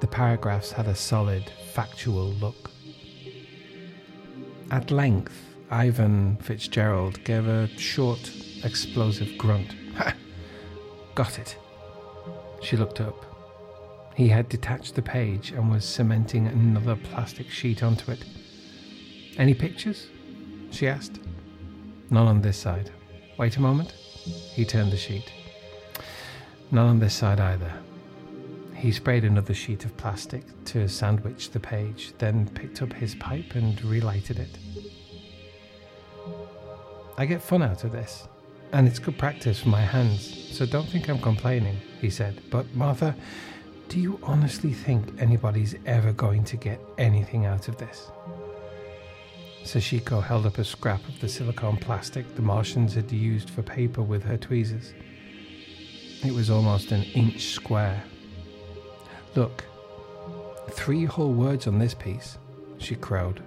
The 0.00 0.06
paragraphs 0.06 0.72
had 0.72 0.86
a 0.86 0.94
solid, 0.94 1.50
factual 1.72 2.32
look. 2.32 2.70
At 4.70 4.90
length, 4.90 5.54
Ivan 5.70 6.36
Fitzgerald 6.36 7.22
gave 7.24 7.46
a 7.46 7.68
short, 7.78 8.30
explosive 8.64 9.38
grunt. 9.38 9.74
Got 11.14 11.38
it. 11.38 11.56
She 12.60 12.76
looked 12.76 13.00
up. 13.00 13.24
He 14.14 14.28
had 14.28 14.48
detached 14.48 14.94
the 14.94 15.02
page 15.02 15.52
and 15.52 15.70
was 15.70 15.84
cementing 15.84 16.46
another 16.46 16.96
plastic 16.96 17.50
sheet 17.50 17.82
onto 17.82 18.10
it. 18.10 18.24
Any 19.36 19.54
pictures? 19.54 20.08
she 20.70 20.86
asked. 20.86 21.20
None 22.10 22.26
on 22.26 22.40
this 22.40 22.56
side. 22.56 22.90
Wait 23.38 23.56
a 23.56 23.60
moment. 23.60 23.92
He 24.54 24.64
turned 24.64 24.92
the 24.92 24.96
sheet. 24.96 25.32
None 26.74 26.88
on 26.88 26.98
this 26.98 27.14
side 27.14 27.38
either. 27.38 27.72
He 28.74 28.90
sprayed 28.90 29.22
another 29.22 29.54
sheet 29.54 29.84
of 29.84 29.96
plastic 29.96 30.42
to 30.64 30.88
sandwich 30.88 31.50
the 31.50 31.60
page, 31.60 32.14
then 32.18 32.48
picked 32.48 32.82
up 32.82 32.92
his 32.92 33.14
pipe 33.14 33.54
and 33.54 33.80
relighted 33.84 34.40
it. 34.40 34.58
I 37.16 37.26
get 37.26 37.40
fun 37.40 37.62
out 37.62 37.84
of 37.84 37.92
this, 37.92 38.26
and 38.72 38.88
it's 38.88 38.98
good 38.98 39.16
practice 39.16 39.60
for 39.60 39.68
my 39.68 39.82
hands, 39.82 40.50
so 40.50 40.66
don't 40.66 40.88
think 40.88 41.08
I'm 41.08 41.20
complaining, 41.20 41.76
he 42.00 42.10
said. 42.10 42.42
But, 42.50 42.66
Martha, 42.74 43.14
do 43.88 44.00
you 44.00 44.18
honestly 44.24 44.72
think 44.72 45.22
anybody's 45.22 45.76
ever 45.86 46.12
going 46.12 46.42
to 46.42 46.56
get 46.56 46.80
anything 46.98 47.46
out 47.46 47.68
of 47.68 47.76
this? 47.76 48.10
Sachiko 49.62 50.20
held 50.20 50.44
up 50.44 50.58
a 50.58 50.64
scrap 50.64 51.06
of 51.08 51.20
the 51.20 51.28
silicone 51.28 51.76
plastic 51.76 52.34
the 52.34 52.42
Martians 52.42 52.94
had 52.94 53.12
used 53.12 53.48
for 53.48 53.62
paper 53.62 54.02
with 54.02 54.24
her 54.24 54.36
tweezers. 54.36 54.92
It 56.24 56.32
was 56.32 56.48
almost 56.48 56.90
an 56.90 57.02
inch 57.02 57.48
square. 57.48 58.02
Look, 59.34 59.62
three 60.70 61.04
whole 61.04 61.34
words 61.34 61.66
on 61.66 61.78
this 61.78 61.92
piece, 61.92 62.38
she 62.78 62.94
crowed. 62.94 63.42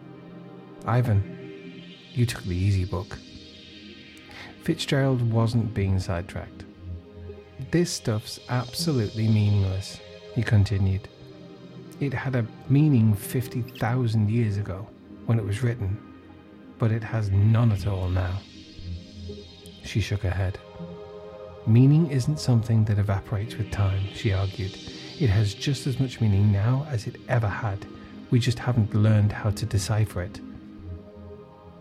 Ivan, 0.85 1.83
you 2.13 2.27
took 2.27 2.43
the 2.43 2.55
easy 2.55 2.85
book. 2.85 3.17
Fitzgerald 4.61 5.31
wasn't 5.31 5.73
being 5.73 5.99
sidetracked. 5.99 6.65
This 7.71 7.91
stuff's 7.91 8.39
absolutely 8.49 9.27
meaningless 9.27 9.99
he 10.35 10.43
continued. 10.43 11.07
It 11.99 12.13
had 12.13 12.35
a 12.35 12.45
meaning 12.69 13.15
50,000 13.15 14.29
years 14.29 14.57
ago 14.57 14.87
when 15.25 15.39
it 15.39 15.45
was 15.45 15.63
written, 15.63 15.97
but 16.77 16.91
it 16.91 17.03
has 17.03 17.31
none 17.31 17.71
at 17.71 17.87
all 17.87 18.07
now. 18.07 18.37
She 19.83 19.99
shook 19.99 20.21
her 20.21 20.29
head. 20.29 20.59
Meaning 21.67 22.09
isn't 22.09 22.39
something 22.39 22.85
that 22.85 22.97
evaporates 22.97 23.57
with 23.57 23.71
time, 23.71 24.01
she 24.13 24.31
argued. 24.31 24.77
It 25.19 25.29
has 25.29 25.53
just 25.53 25.85
as 25.85 25.99
much 25.99 26.21
meaning 26.21 26.49
now 26.49 26.87
as 26.89 27.07
it 27.07 27.17
ever 27.27 27.49
had. 27.49 27.85
We 28.31 28.39
just 28.39 28.57
haven't 28.57 28.93
learned 28.93 29.33
how 29.33 29.49
to 29.49 29.65
decipher 29.65 30.21
it. 30.21 30.39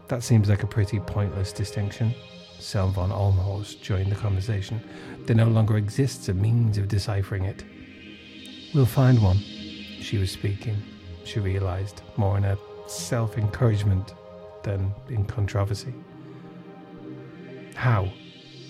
That 0.08 0.24
seems 0.24 0.48
like 0.48 0.64
a 0.64 0.66
pretty 0.66 0.98
pointless 0.98 1.52
distinction. 1.52 2.12
Selim 2.58 2.94
von 2.94 3.10
Ohlmhorst 3.10 3.80
joined 3.80 4.10
the 4.10 4.16
conversation. 4.16 4.80
There 5.24 5.36
no 5.36 5.46
longer 5.46 5.76
exists 5.76 6.28
a 6.28 6.34
means 6.34 6.78
of 6.78 6.88
deciphering 6.88 7.44
it. 7.44 7.64
We'll 8.74 8.86
find 8.86 9.22
one. 9.22 9.38
She 9.38 10.18
was 10.18 10.32
speaking, 10.32 10.82
she 11.24 11.38
realized, 11.38 12.02
more 12.16 12.36
in 12.38 12.44
a 12.44 12.58
self 12.88 13.38
encouragement 13.38 14.14
than 14.64 14.92
in 15.08 15.26
controversy. 15.26 15.94
How? 17.76 18.10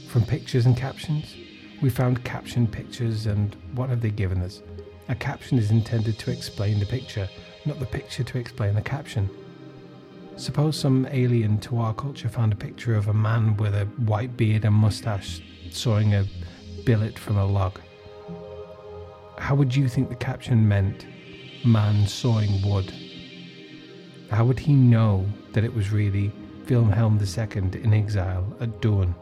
From 0.08 0.24
pictures 0.24 0.66
and 0.66 0.76
captions? 0.76 1.34
We 1.82 1.90
found 1.90 2.24
captioned 2.24 2.72
pictures, 2.72 3.26
and 3.26 3.54
what 3.74 3.90
have 3.90 4.00
they 4.00 4.10
given 4.10 4.40
us? 4.40 4.62
A 5.08 5.14
caption 5.14 5.58
is 5.58 5.70
intended 5.70 6.18
to 6.20 6.30
explain 6.30 6.78
the 6.78 6.86
picture, 6.86 7.28
not 7.64 7.78
the 7.80 7.86
picture 7.86 8.24
to 8.24 8.38
explain 8.38 8.74
the 8.74 8.82
caption. 8.82 9.28
Suppose 10.36 10.78
some 10.78 11.06
alien 11.10 11.58
to 11.60 11.78
our 11.78 11.92
culture 11.92 12.28
found 12.28 12.52
a 12.52 12.56
picture 12.56 12.94
of 12.94 13.08
a 13.08 13.14
man 13.14 13.56
with 13.56 13.74
a 13.74 13.84
white 14.06 14.36
beard 14.36 14.64
and 14.64 14.74
mustache 14.74 15.42
sawing 15.70 16.14
a 16.14 16.26
billet 16.84 17.18
from 17.18 17.36
a 17.36 17.44
log. 17.44 17.80
How 19.38 19.54
would 19.54 19.74
you 19.74 19.88
think 19.88 20.08
the 20.08 20.14
caption 20.14 20.66
meant 20.66 21.06
man 21.64 22.06
sawing 22.06 22.62
wood? 22.62 22.92
How 24.30 24.44
would 24.44 24.58
he 24.58 24.72
know 24.72 25.26
that 25.52 25.64
it 25.64 25.74
was 25.74 25.90
really 25.90 26.32
Wilhelm 26.68 27.18
II 27.18 27.82
in 27.82 27.92
exile 27.92 28.56
at 28.60 28.80
Doorn? 28.80 29.14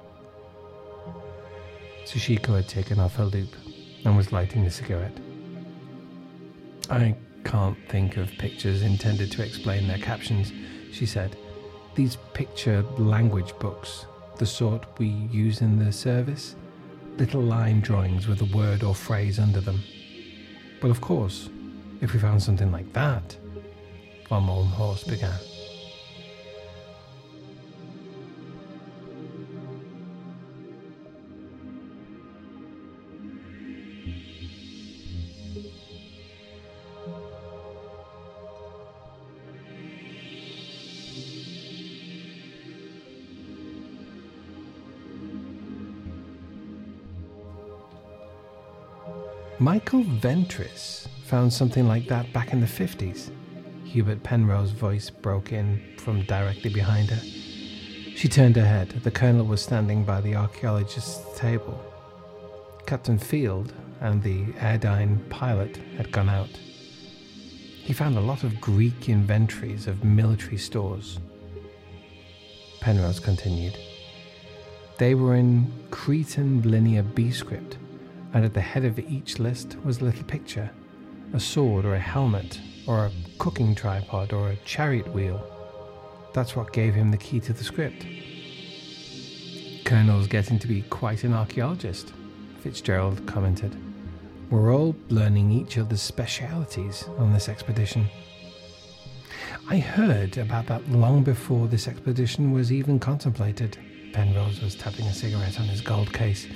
Sachiko 2.04 2.56
had 2.56 2.68
taken 2.68 3.00
off 3.00 3.16
her 3.16 3.24
loupe 3.24 3.56
and 4.04 4.16
was 4.16 4.32
lighting 4.32 4.66
a 4.66 4.70
cigarette. 4.70 5.16
I 6.90 7.16
can't 7.44 7.78
think 7.88 8.16
of 8.16 8.30
pictures 8.32 8.82
intended 8.82 9.32
to 9.32 9.42
explain 9.42 9.88
their 9.88 9.98
captions, 9.98 10.52
she 10.92 11.06
said. 11.06 11.36
These 11.94 12.16
picture 12.34 12.82
language 12.98 13.52
books, 13.58 14.06
the 14.36 14.46
sort 14.46 14.86
we 14.98 15.08
use 15.08 15.60
in 15.60 15.78
the 15.78 15.92
service, 15.92 16.56
little 17.16 17.42
line 17.42 17.80
drawings 17.80 18.26
with 18.26 18.42
a 18.42 18.56
word 18.56 18.82
or 18.82 18.94
phrase 18.94 19.38
under 19.38 19.60
them. 19.60 19.82
Well, 20.82 20.90
of 20.90 21.00
course, 21.00 21.48
if 22.00 22.12
we 22.12 22.18
found 22.20 22.42
something 22.42 22.70
like 22.70 22.92
that, 22.92 23.36
von 24.28 24.46
Ohlmhorst 24.46 25.08
began. 25.08 25.38
Michael 49.64 50.04
Ventris 50.04 51.08
found 51.24 51.50
something 51.50 51.88
like 51.88 52.06
that 52.08 52.30
back 52.34 52.52
in 52.52 52.60
the 52.60 52.66
50s. 52.66 53.30
Hubert 53.86 54.22
Penrose's 54.22 54.72
voice 54.72 55.08
broke 55.08 55.52
in 55.52 55.80
from 55.96 56.20
directly 56.24 56.68
behind 56.68 57.08
her. 57.08 57.26
She 58.14 58.28
turned 58.28 58.56
her 58.56 58.66
head. 58.66 58.90
The 58.90 59.10
colonel 59.10 59.46
was 59.46 59.62
standing 59.62 60.04
by 60.04 60.20
the 60.20 60.34
archaeologist's 60.34 61.38
table. 61.38 61.80
Captain 62.84 63.16
Field 63.16 63.72
and 64.02 64.22
the 64.22 64.44
Airdyne 64.60 65.26
pilot 65.30 65.78
had 65.96 66.12
gone 66.12 66.28
out. 66.28 66.50
He 66.50 67.94
found 67.94 68.18
a 68.18 68.20
lot 68.20 68.44
of 68.44 68.60
Greek 68.60 69.08
inventories 69.08 69.86
of 69.86 70.04
military 70.04 70.58
stores. 70.58 71.20
Penrose 72.80 73.18
continued. 73.18 73.78
They 74.98 75.14
were 75.14 75.36
in 75.36 75.72
Cretan 75.90 76.70
linear 76.70 77.02
B 77.02 77.30
script, 77.30 77.78
and 78.34 78.44
at 78.44 78.52
the 78.52 78.60
head 78.60 78.84
of 78.84 78.98
each 78.98 79.38
list 79.38 79.76
was 79.84 80.00
a 80.00 80.04
little 80.04 80.24
picture 80.24 80.70
a 81.32 81.40
sword 81.40 81.84
or 81.84 81.94
a 81.94 81.98
helmet, 81.98 82.60
or 82.86 83.06
a 83.06 83.12
cooking 83.38 83.74
tripod, 83.74 84.32
or 84.32 84.50
a 84.50 84.56
chariot 84.64 85.12
wheel. 85.12 85.44
That's 86.32 86.54
what 86.54 86.72
gave 86.72 86.94
him 86.94 87.10
the 87.10 87.16
key 87.16 87.40
to 87.40 87.52
the 87.52 87.64
script. 87.64 88.06
Colonel's 89.84 90.28
getting 90.28 90.60
to 90.60 90.68
be 90.68 90.82
quite 90.82 91.24
an 91.24 91.32
archaeologist, 91.32 92.12
Fitzgerald 92.60 93.26
commented. 93.26 93.76
We're 94.48 94.72
all 94.72 94.94
learning 95.08 95.50
each 95.50 95.76
other's 95.76 96.02
specialities 96.02 97.08
on 97.18 97.32
this 97.32 97.48
expedition. 97.48 98.06
I 99.68 99.78
heard 99.78 100.38
about 100.38 100.66
that 100.66 100.88
long 100.88 101.24
before 101.24 101.66
this 101.66 101.88
expedition 101.88 102.52
was 102.52 102.70
even 102.70 103.00
contemplated. 103.00 103.76
Penrose 104.12 104.62
was 104.62 104.76
tapping 104.76 105.06
a 105.06 105.12
cigarette 105.12 105.58
on 105.58 105.66
his 105.66 105.80
gold 105.80 106.12
case. 106.12 106.46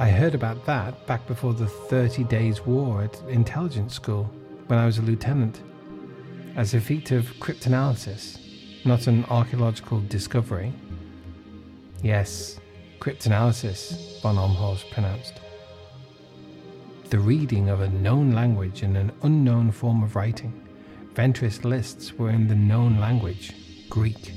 I 0.00 0.10
heard 0.10 0.36
about 0.36 0.64
that 0.66 1.08
back 1.08 1.26
before 1.26 1.54
the 1.54 1.66
30 1.66 2.22
Days 2.22 2.64
War 2.64 3.02
at 3.02 3.20
intelligence 3.28 3.94
school, 3.94 4.30
when 4.68 4.78
I 4.78 4.86
was 4.86 4.98
a 4.98 5.02
lieutenant. 5.02 5.60
As 6.54 6.72
a 6.72 6.80
feat 6.80 7.10
of 7.10 7.24
cryptanalysis, 7.40 8.38
not 8.86 9.08
an 9.08 9.24
archaeological 9.24 10.00
discovery. 10.02 10.72
Yes, 12.00 12.60
cryptanalysis, 13.00 14.22
von 14.22 14.36
Ohlmhorst 14.36 14.88
pronounced. 14.92 15.40
The 17.10 17.18
reading 17.18 17.68
of 17.68 17.80
a 17.80 17.88
known 17.88 18.30
language 18.30 18.84
in 18.84 18.94
an 18.94 19.10
unknown 19.24 19.72
form 19.72 20.04
of 20.04 20.14
writing. 20.14 20.64
Ventris 21.14 21.64
lists 21.64 22.12
were 22.12 22.30
in 22.30 22.46
the 22.46 22.54
known 22.54 23.00
language, 23.00 23.52
Greek. 23.90 24.32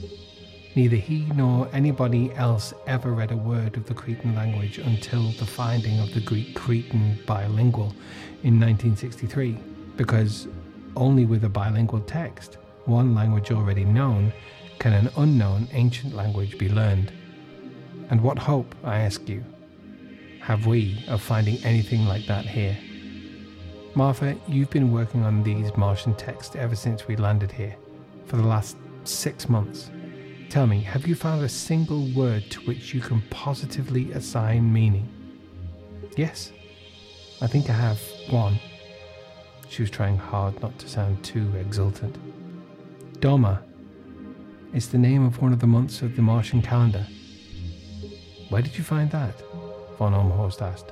Neither 0.73 0.95
he 0.95 1.25
nor 1.36 1.67
anybody 1.73 2.34
else 2.34 2.73
ever 2.88 3.12
read 3.12 3.31
a 3.31 3.38
word 3.38 3.75
of 3.75 3.86
the 3.86 3.93
Cretan 3.93 4.34
language 4.36 4.77
until 4.77 5.31
the 5.31 5.45
finding 5.45 5.99
of 5.99 6.13
the 6.13 6.21
Greek 6.21 6.55
Cretan 6.55 7.19
bilingual 7.25 7.93
in 8.43 8.57
1963, 8.60 9.57
because 9.97 10.47
only 10.95 11.25
with 11.25 11.43
a 11.43 11.49
bilingual 11.49 11.99
text, 12.01 12.57
one 12.86 13.13
language 13.13 13.51
already 13.51 13.84
known, 13.84 14.31
can 14.79 14.93
an 14.93 15.10
unknown 15.17 15.67
ancient 15.73 16.15
language 16.15 16.57
be 16.57 16.69
learned. 16.69 17.12
And 18.10 18.21
what 18.21 18.39
hope, 18.39 18.73
I 18.84 18.99
ask 18.99 19.27
you, 19.27 19.43
have 20.39 20.65
we 20.67 21.03
of 21.10 21.21
finding 21.21 21.63
anything 21.65 22.05
like 22.05 22.25
that 22.27 22.45
here? 22.45 22.77
Martha, 23.93 24.38
you've 24.47 24.69
been 24.69 24.93
working 24.93 25.25
on 25.25 25.43
these 25.43 25.75
Martian 25.75 26.15
texts 26.15 26.55
ever 26.55 26.75
since 26.75 27.10
we 27.10 27.17
landed 27.17 27.51
here, 27.51 27.75
for 28.25 28.38
the 28.38 28.47
last 28.47 28.77
six 29.03 29.49
months. 29.49 29.91
Tell 30.52 30.68
me, 30.68 30.82
have 30.82 31.08
you 31.08 31.16
found 31.16 31.46
a 31.46 31.48
single 31.48 32.08
word 32.08 32.44
to 32.50 32.60
which 32.64 32.94
you 32.94 33.00
can 33.00 33.22
positively 33.30 34.12
assign 34.12 34.74
meaning? 34.74 35.08
Yes, 36.18 36.52
I 37.40 37.48
think 37.48 37.70
I 37.70 37.74
have 37.74 38.02
one. 38.30 38.60
She 39.70 39.82
was 39.82 39.90
trying 39.90 40.18
hard 40.18 40.62
not 40.62 40.78
to 40.80 40.90
sound 40.90 41.24
too 41.24 41.50
exultant. 41.56 42.18
Doma 43.22 43.62
is 44.74 44.90
the 44.90 44.98
name 44.98 45.26
of 45.26 45.42
one 45.42 45.54
of 45.54 45.62
the 45.62 45.68
months 45.68 46.02
of 46.02 46.18
the 46.18 46.22
Martian 46.22 46.62
calendar. 46.62 47.08
Where 48.50 48.62
did 48.62 48.78
you 48.78 48.84
find 48.84 49.10
that? 49.12 49.42
Von 49.98 50.12
Ohlmhorst 50.12 50.62
asked. 50.62 50.92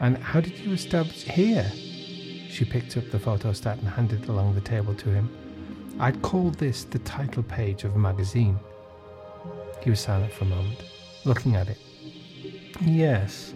And 0.00 0.18
how 0.18 0.40
did 0.40 0.58
you 0.58 0.72
establish 0.72 1.22
here? 1.22 1.70
She 2.50 2.64
picked 2.64 2.96
up 2.96 3.08
the 3.12 3.18
photostat 3.18 3.78
and 3.78 3.86
handed 3.86 4.24
it 4.24 4.28
along 4.28 4.56
the 4.56 4.60
table 4.60 4.96
to 4.96 5.10
him. 5.10 5.30
I'd 6.00 6.20
call 6.22 6.50
this 6.50 6.84
the 6.84 6.98
title 7.00 7.42
page 7.42 7.84
of 7.84 7.94
a 7.94 7.98
magazine. 7.98 8.58
He 9.82 9.90
was 9.90 10.00
silent 10.00 10.32
for 10.32 10.44
a 10.44 10.48
moment, 10.48 10.82
looking 11.24 11.56
at 11.56 11.68
it. 11.68 11.78
Yes, 12.80 13.54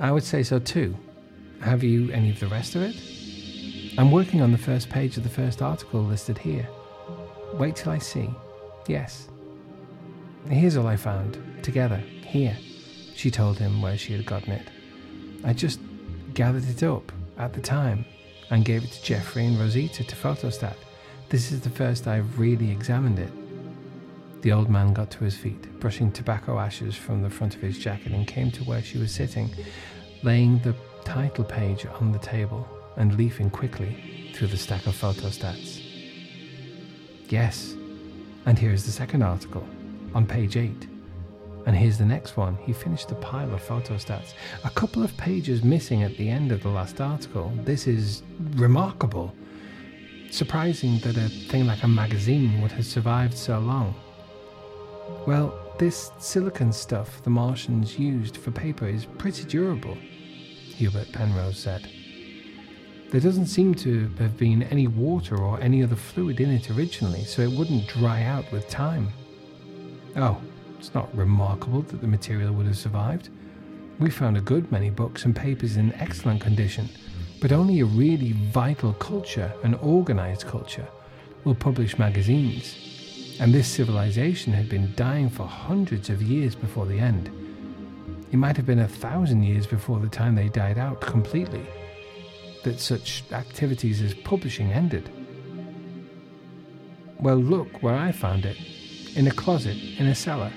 I 0.00 0.12
would 0.12 0.24
say 0.24 0.42
so 0.42 0.58
too. 0.58 0.96
Have 1.60 1.82
you 1.82 2.10
any 2.12 2.30
of 2.30 2.40
the 2.40 2.48
rest 2.48 2.74
of 2.74 2.82
it? 2.82 2.96
I'm 3.98 4.10
working 4.10 4.42
on 4.42 4.52
the 4.52 4.58
first 4.58 4.90
page 4.90 5.16
of 5.16 5.22
the 5.22 5.28
first 5.28 5.62
article 5.62 6.02
listed 6.02 6.36
here. 6.36 6.68
Wait 7.54 7.76
till 7.76 7.92
I 7.92 7.98
see. 7.98 8.28
Yes. 8.86 9.28
Here's 10.48 10.76
all 10.76 10.86
I 10.86 10.96
found, 10.96 11.38
together, 11.62 11.96
here. 11.96 12.56
She 13.14 13.30
told 13.30 13.58
him 13.58 13.80
where 13.80 13.96
she 13.96 14.12
had 14.12 14.26
gotten 14.26 14.52
it. 14.52 14.68
I 15.42 15.54
just 15.54 15.80
gathered 16.34 16.68
it 16.68 16.82
up 16.82 17.10
at 17.38 17.54
the 17.54 17.60
time 17.60 18.04
and 18.50 18.64
gave 18.64 18.84
it 18.84 18.92
to 18.92 19.02
Jeffrey 19.02 19.46
and 19.46 19.58
Rosita 19.58 20.04
to 20.04 20.14
photostat. 20.14 20.76
This 21.28 21.50
is 21.50 21.60
the 21.60 21.70
first 21.70 22.06
I've 22.06 22.38
really 22.38 22.70
examined 22.70 23.18
it. 23.18 23.32
The 24.42 24.52
old 24.52 24.70
man 24.70 24.92
got 24.92 25.10
to 25.12 25.24
his 25.24 25.36
feet, 25.36 25.80
brushing 25.80 26.12
tobacco 26.12 26.58
ashes 26.58 26.94
from 26.94 27.20
the 27.20 27.30
front 27.30 27.56
of 27.56 27.60
his 27.60 27.78
jacket, 27.78 28.12
and 28.12 28.28
came 28.28 28.52
to 28.52 28.62
where 28.62 28.80
she 28.80 28.98
was 28.98 29.10
sitting, 29.10 29.50
laying 30.22 30.60
the 30.60 30.74
title 31.04 31.42
page 31.42 31.84
on 32.00 32.12
the 32.12 32.18
table 32.20 32.68
and 32.96 33.16
leafing 33.16 33.50
quickly 33.50 34.32
through 34.34 34.46
the 34.46 34.56
stack 34.56 34.86
of 34.86 34.94
photostats. 34.94 35.82
Yes, 37.28 37.74
and 38.46 38.56
here's 38.56 38.84
the 38.84 38.92
second 38.92 39.22
article, 39.22 39.66
on 40.14 40.26
page 40.26 40.56
8. 40.56 40.86
And 41.66 41.74
here's 41.74 41.98
the 41.98 42.04
next 42.04 42.36
one. 42.36 42.56
He 42.62 42.72
finished 42.72 43.08
the 43.08 43.16
pile 43.16 43.52
of 43.52 43.60
photostats. 43.60 44.34
A 44.62 44.70
couple 44.70 45.02
of 45.02 45.16
pages 45.16 45.64
missing 45.64 46.04
at 46.04 46.16
the 46.16 46.28
end 46.28 46.52
of 46.52 46.62
the 46.62 46.68
last 46.68 47.00
article. 47.00 47.52
This 47.64 47.88
is 47.88 48.22
remarkable. 48.54 49.34
Surprising 50.36 50.98
that 50.98 51.16
a 51.16 51.30
thing 51.30 51.66
like 51.66 51.82
a 51.82 51.88
magazine 51.88 52.60
would 52.60 52.70
have 52.72 52.84
survived 52.84 53.34
so 53.34 53.58
long. 53.58 53.94
Well, 55.26 55.58
this 55.78 56.10
silicon 56.18 56.74
stuff 56.74 57.22
the 57.22 57.30
Martians 57.30 57.98
used 57.98 58.36
for 58.36 58.50
paper 58.50 58.86
is 58.86 59.06
pretty 59.06 59.44
durable, 59.44 59.94
Hubert 59.94 61.10
Penrose 61.10 61.58
said. 61.58 61.88
There 63.10 63.20
doesn't 63.22 63.46
seem 63.46 63.74
to 63.76 64.10
have 64.18 64.36
been 64.36 64.64
any 64.64 64.86
water 64.88 65.38
or 65.38 65.58
any 65.58 65.82
other 65.82 65.96
fluid 65.96 66.38
in 66.38 66.50
it 66.50 66.70
originally, 66.70 67.24
so 67.24 67.40
it 67.40 67.52
wouldn't 67.52 67.88
dry 67.88 68.22
out 68.24 68.52
with 68.52 68.68
time. 68.68 69.08
Oh, 70.16 70.38
it's 70.78 70.92
not 70.92 71.16
remarkable 71.16 71.80
that 71.80 72.02
the 72.02 72.06
material 72.06 72.52
would 72.52 72.66
have 72.66 72.76
survived. 72.76 73.30
We 73.98 74.10
found 74.10 74.36
a 74.36 74.42
good 74.42 74.70
many 74.70 74.90
books 74.90 75.24
and 75.24 75.34
papers 75.34 75.78
in 75.78 75.94
excellent 75.94 76.42
condition 76.42 76.90
but 77.40 77.52
only 77.52 77.80
a 77.80 77.84
really 77.84 78.32
vital 78.32 78.92
culture, 78.94 79.52
an 79.62 79.74
organized 79.74 80.46
culture, 80.46 80.86
will 81.44 81.54
publish 81.54 81.98
magazines. 81.98 82.76
And 83.38 83.52
this 83.52 83.68
civilization 83.68 84.52
had 84.52 84.68
been 84.68 84.92
dying 84.96 85.28
for 85.28 85.46
hundreds 85.46 86.10
of 86.10 86.22
years 86.22 86.54
before 86.54 86.86
the 86.86 86.98
end. 86.98 87.30
It 88.32 88.36
might 88.36 88.56
have 88.56 88.66
been 88.66 88.80
a 88.80 88.88
thousand 88.88 89.42
years 89.42 89.66
before 89.66 90.00
the 90.00 90.08
time 90.08 90.34
they 90.34 90.48
died 90.48 90.78
out 90.78 91.00
completely 91.00 91.66
that 92.64 92.80
such 92.80 93.22
activities 93.30 94.02
as 94.02 94.12
publishing 94.12 94.72
ended. 94.72 95.08
Well, 97.20 97.36
look 97.36 97.82
where 97.82 97.94
I 97.94 98.10
found 98.10 98.44
it 98.44 98.56
in 99.14 99.28
a 99.28 99.30
closet 99.30 99.76
in 99.98 100.08
a 100.08 100.14
cellar, 100.14 100.52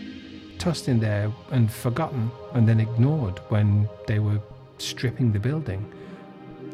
tossed 0.58 0.88
in 0.88 1.00
there 1.00 1.32
and 1.52 1.72
forgotten 1.72 2.32
and 2.54 2.68
then 2.68 2.80
ignored 2.80 3.39
when 3.50 3.88
they 4.08 4.20
were 4.20 4.39
stripping 4.80 5.32
the 5.32 5.39
building. 5.39 5.86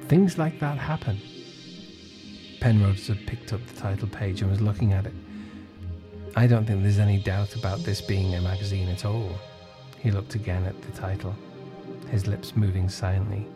Things 0.08 0.38
like 0.38 0.60
that 0.60 0.78
happen. 0.78 1.20
Penrose 2.60 3.08
had 3.08 3.26
picked 3.26 3.54
up 3.54 3.65
the 3.65 3.80
title 3.80 4.08
page 4.08 4.41
and 4.41 4.52
was 4.52 4.62
looking 4.62 4.94
at 4.94 5.06
it. 5.06 5.13
I 6.36 6.48
don't 6.48 6.65
think 6.65 6.84
there's 6.84 7.00
any 7.00 7.18
doubt 7.18 7.56
about 7.56 7.80
this 7.80 8.02
being 8.02 8.36
a 8.36 8.41
magazine 8.41 8.89
at 8.89 9.06
all. 9.06 9.36
He 10.00 10.12
looked 10.12 10.36
again 10.36 10.65
at 10.65 10.80
the 10.82 10.91
title, 10.91 11.36
his 12.10 12.28
lips 12.28 12.56
moving 12.56 12.89
silently. 12.89 13.48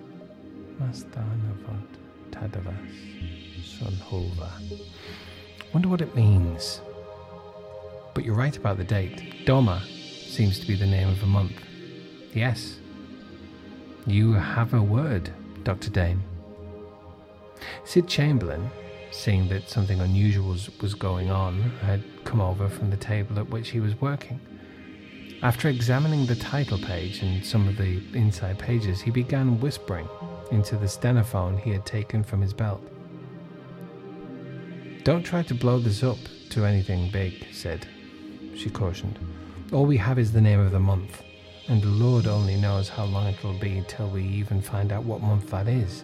Tadavas 2.32 2.74
Sunhova. 3.62 4.50
Wonder 5.74 5.90
what 5.90 6.02
it 6.02 6.16
means. 6.16 6.82
But 8.14 8.26
you're 8.26 8.36
right 8.36 8.56
about 8.56 8.78
the 8.78 8.84
date. 8.84 9.46
Doma 9.46 9.82
seems 10.28 10.60
to 10.60 10.68
be 10.68 10.76
the 10.76 10.88
name 10.88 11.10
of 11.10 11.22
a 11.22 11.28
month. 11.28 11.62
Yes. 12.34 12.80
You 14.08 14.34
have 14.34 14.74
a 14.74 14.82
word, 14.82 15.32
Dr. 15.64 15.90
Dane. 15.90 16.24
Sid 17.84 18.08
Chamberlain, 18.08 18.70
seeing 19.12 19.48
that 19.50 19.70
something 19.70 20.00
unusual 20.00 20.56
was, 20.82 20.94
going 20.94 21.32
on, 21.32 21.62
had 21.82 22.04
come 22.24 22.42
over 22.42 22.70
from 22.70 22.90
the 22.90 22.98
table 22.98 23.40
at 23.40 23.50
which 23.50 23.70
he 23.70 23.80
was 23.80 24.00
working. 24.00 24.40
After 25.42 25.70
examining 25.70 26.26
the 26.26 26.36
title 26.36 26.78
page 26.78 27.22
and 27.22 27.46
some 27.46 27.68
of 27.68 27.78
the 27.78 28.02
inside 28.14 28.60
pages, 28.60 29.02
he 29.02 29.12
began 29.12 29.60
whispering, 29.60 30.08
into 30.52 30.76
the 30.76 30.88
stenophone 30.88 31.58
he 31.58 31.72
had 31.72 31.86
taken 31.86 32.24
from 32.24 32.42
his 32.42 32.54
belt. 32.54 32.82
Don't 35.04 35.24
try 35.24 35.44
to 35.44 35.54
blow 35.54 35.80
this 35.80 36.04
up 36.04 36.18
to 36.50 36.66
anything 36.66 37.10
big, 37.12 37.48
Sid, 37.52 37.88
She 38.56 38.70
cautioned. 38.70 39.18
All 39.72 39.86
we 39.86 39.98
have 39.98 40.20
is 40.20 40.34
the 40.34 40.42
name 40.42 40.60
of 40.60 40.72
the 40.72 40.80
month, 40.80 41.24
and 41.68 41.82
the 41.82 41.88
Lord 41.88 42.28
only 42.28 42.56
knows 42.56 42.90
how 42.90 43.06
long 43.06 43.28
it'll 43.28 43.58
be 43.60 43.84
till 43.88 44.10
we 44.10 44.24
even 44.24 44.62
find 44.62 44.92
out 44.92 45.04
what 45.04 45.22
month 45.22 45.52
that 45.52 45.68
is. 45.68 46.04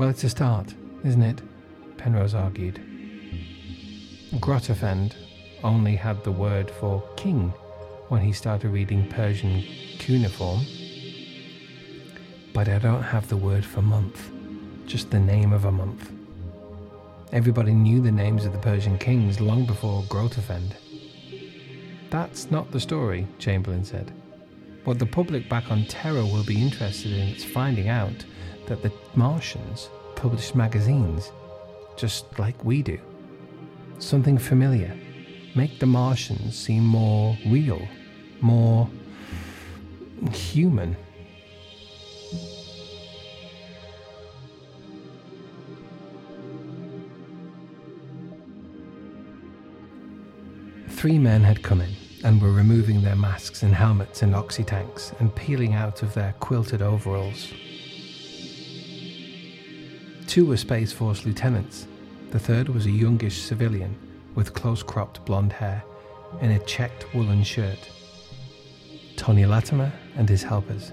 Well, 0.00 0.08
it's 0.08 0.24
a 0.24 0.30
start, 0.30 0.72
isn't 1.04 1.22
it? 1.22 1.42
Penrose 1.98 2.32
argued. 2.32 2.80
Grotefend 4.36 5.12
only 5.62 5.94
had 5.94 6.24
the 6.24 6.32
word 6.32 6.70
for 6.70 7.02
king 7.16 7.52
when 8.08 8.22
he 8.22 8.32
started 8.32 8.70
reading 8.70 9.10
Persian 9.10 9.62
cuneiform, 9.98 10.64
but 12.54 12.66
I 12.66 12.78
don't 12.78 13.02
have 13.02 13.28
the 13.28 13.36
word 13.36 13.62
for 13.62 13.82
month, 13.82 14.30
just 14.86 15.10
the 15.10 15.20
name 15.20 15.52
of 15.52 15.66
a 15.66 15.70
month. 15.70 16.10
Everybody 17.30 17.74
knew 17.74 18.00
the 18.00 18.10
names 18.10 18.46
of 18.46 18.54
the 18.54 18.58
Persian 18.58 18.96
kings 18.96 19.38
long 19.38 19.66
before 19.66 20.04
Grotefend. 20.04 20.76
That's 22.08 22.50
not 22.50 22.70
the 22.70 22.80
story, 22.80 23.26
Chamberlain 23.38 23.84
said. 23.84 24.14
What 24.84 24.98
the 24.98 25.04
public 25.04 25.50
back 25.50 25.70
on 25.70 25.84
Terra 25.84 26.24
will 26.24 26.44
be 26.44 26.62
interested 26.62 27.12
in 27.12 27.34
is 27.34 27.44
finding 27.44 27.90
out 27.90 28.24
that 28.70 28.82
the 28.82 28.92
Martians 29.16 29.90
publish 30.14 30.54
magazines, 30.54 31.32
just 31.96 32.38
like 32.38 32.64
we 32.64 32.82
do. 32.82 33.00
Something 33.98 34.38
familiar. 34.38 34.96
Make 35.56 35.80
the 35.80 35.86
Martians 35.86 36.56
seem 36.56 36.86
more 36.86 37.36
real, 37.48 37.82
more 38.40 38.88
human. 40.32 40.96
Three 50.90 51.18
men 51.18 51.42
had 51.42 51.60
come 51.64 51.80
in 51.80 51.90
and 52.22 52.40
were 52.40 52.52
removing 52.52 53.02
their 53.02 53.16
masks 53.16 53.64
and 53.64 53.74
helmets 53.74 54.22
and 54.22 54.32
oxy 54.32 54.62
tanks 54.62 55.12
and 55.18 55.34
peeling 55.34 55.74
out 55.74 56.04
of 56.04 56.14
their 56.14 56.34
quilted 56.38 56.82
overalls. 56.82 57.52
Two 60.30 60.46
were 60.46 60.56
Space 60.56 60.92
Force 60.92 61.26
lieutenants. 61.26 61.88
The 62.30 62.38
third 62.38 62.68
was 62.68 62.86
a 62.86 62.90
youngish 62.92 63.42
civilian 63.42 63.98
with 64.36 64.54
close 64.54 64.80
cropped 64.80 65.24
blonde 65.24 65.52
hair 65.52 65.82
in 66.40 66.52
a 66.52 66.64
checked 66.66 67.12
woolen 67.12 67.42
shirt. 67.42 67.90
Tony 69.16 69.44
Lattimer 69.44 69.92
and 70.14 70.28
his 70.28 70.44
helpers. 70.44 70.92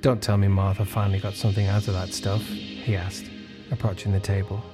Don't 0.00 0.22
tell 0.22 0.38
me 0.38 0.48
Martha 0.48 0.86
finally 0.86 1.18
got 1.18 1.34
something 1.34 1.66
out 1.66 1.86
of 1.86 1.92
that 1.92 2.14
stuff, 2.14 2.40
he 2.46 2.96
asked, 2.96 3.26
approaching 3.70 4.10
the 4.10 4.20
table. 4.20 4.64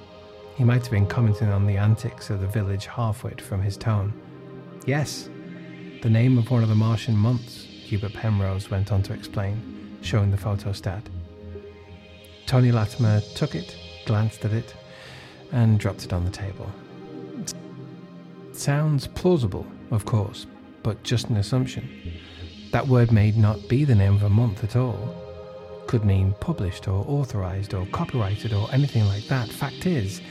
He 0.55 0.63
might 0.63 0.83
have 0.83 0.91
been 0.91 1.05
commenting 1.05 1.49
on 1.49 1.67
the 1.67 1.75
antics 1.75 2.29
of 2.29 2.39
the 2.39 2.47
village 2.47 2.87
halfwit 2.87 3.41
from 3.41 3.61
his 3.61 3.75
tone. 3.75 4.13
Yes, 4.85 5.27
the 6.03 6.09
name 6.09 6.37
of 6.37 6.49
one 6.49 6.63
of 6.63 6.69
the 6.69 6.75
Martian 6.75 7.17
months, 7.17 7.65
Hubert 7.65 8.13
Penrose 8.13 8.71
went 8.71 8.93
on 8.93 9.03
to 9.03 9.13
explain, 9.13 9.97
showing 10.01 10.31
the 10.31 10.37
photostat. 10.37 11.03
Tony 12.45 12.71
Lattimer 12.71 13.21
took 13.35 13.55
it, 13.55 13.75
glanced 14.05 14.45
at 14.45 14.53
it, 14.53 14.75
and 15.51 15.79
dropped 15.79 16.05
it 16.05 16.13
on 16.13 16.25
the 16.25 16.31
table. 16.31 16.69
Sounds 18.51 19.07
plausible, 19.07 19.65
of 19.91 20.05
course, 20.05 20.45
but 20.83 21.01
just 21.03 21.29
an 21.29 21.37
assumption. 21.37 21.89
That 22.71 22.87
word 22.87 23.11
may 23.11 23.31
not 23.31 23.67
be 23.67 23.85
the 23.85 23.95
name 23.95 24.15
of 24.15 24.23
a 24.23 24.29
month 24.29 24.63
at 24.63 24.75
all. 24.75 25.15
Could 25.87 26.05
mean 26.05 26.33
published 26.39 26.87
or 26.87 27.05
authorized 27.07 27.73
or 27.73 27.85
copyrighted 27.87 28.53
or 28.53 28.67
anything 28.71 29.05
like 29.05 29.25
that. 29.27 29.49
Fact 29.49 29.85
is, 29.85 30.21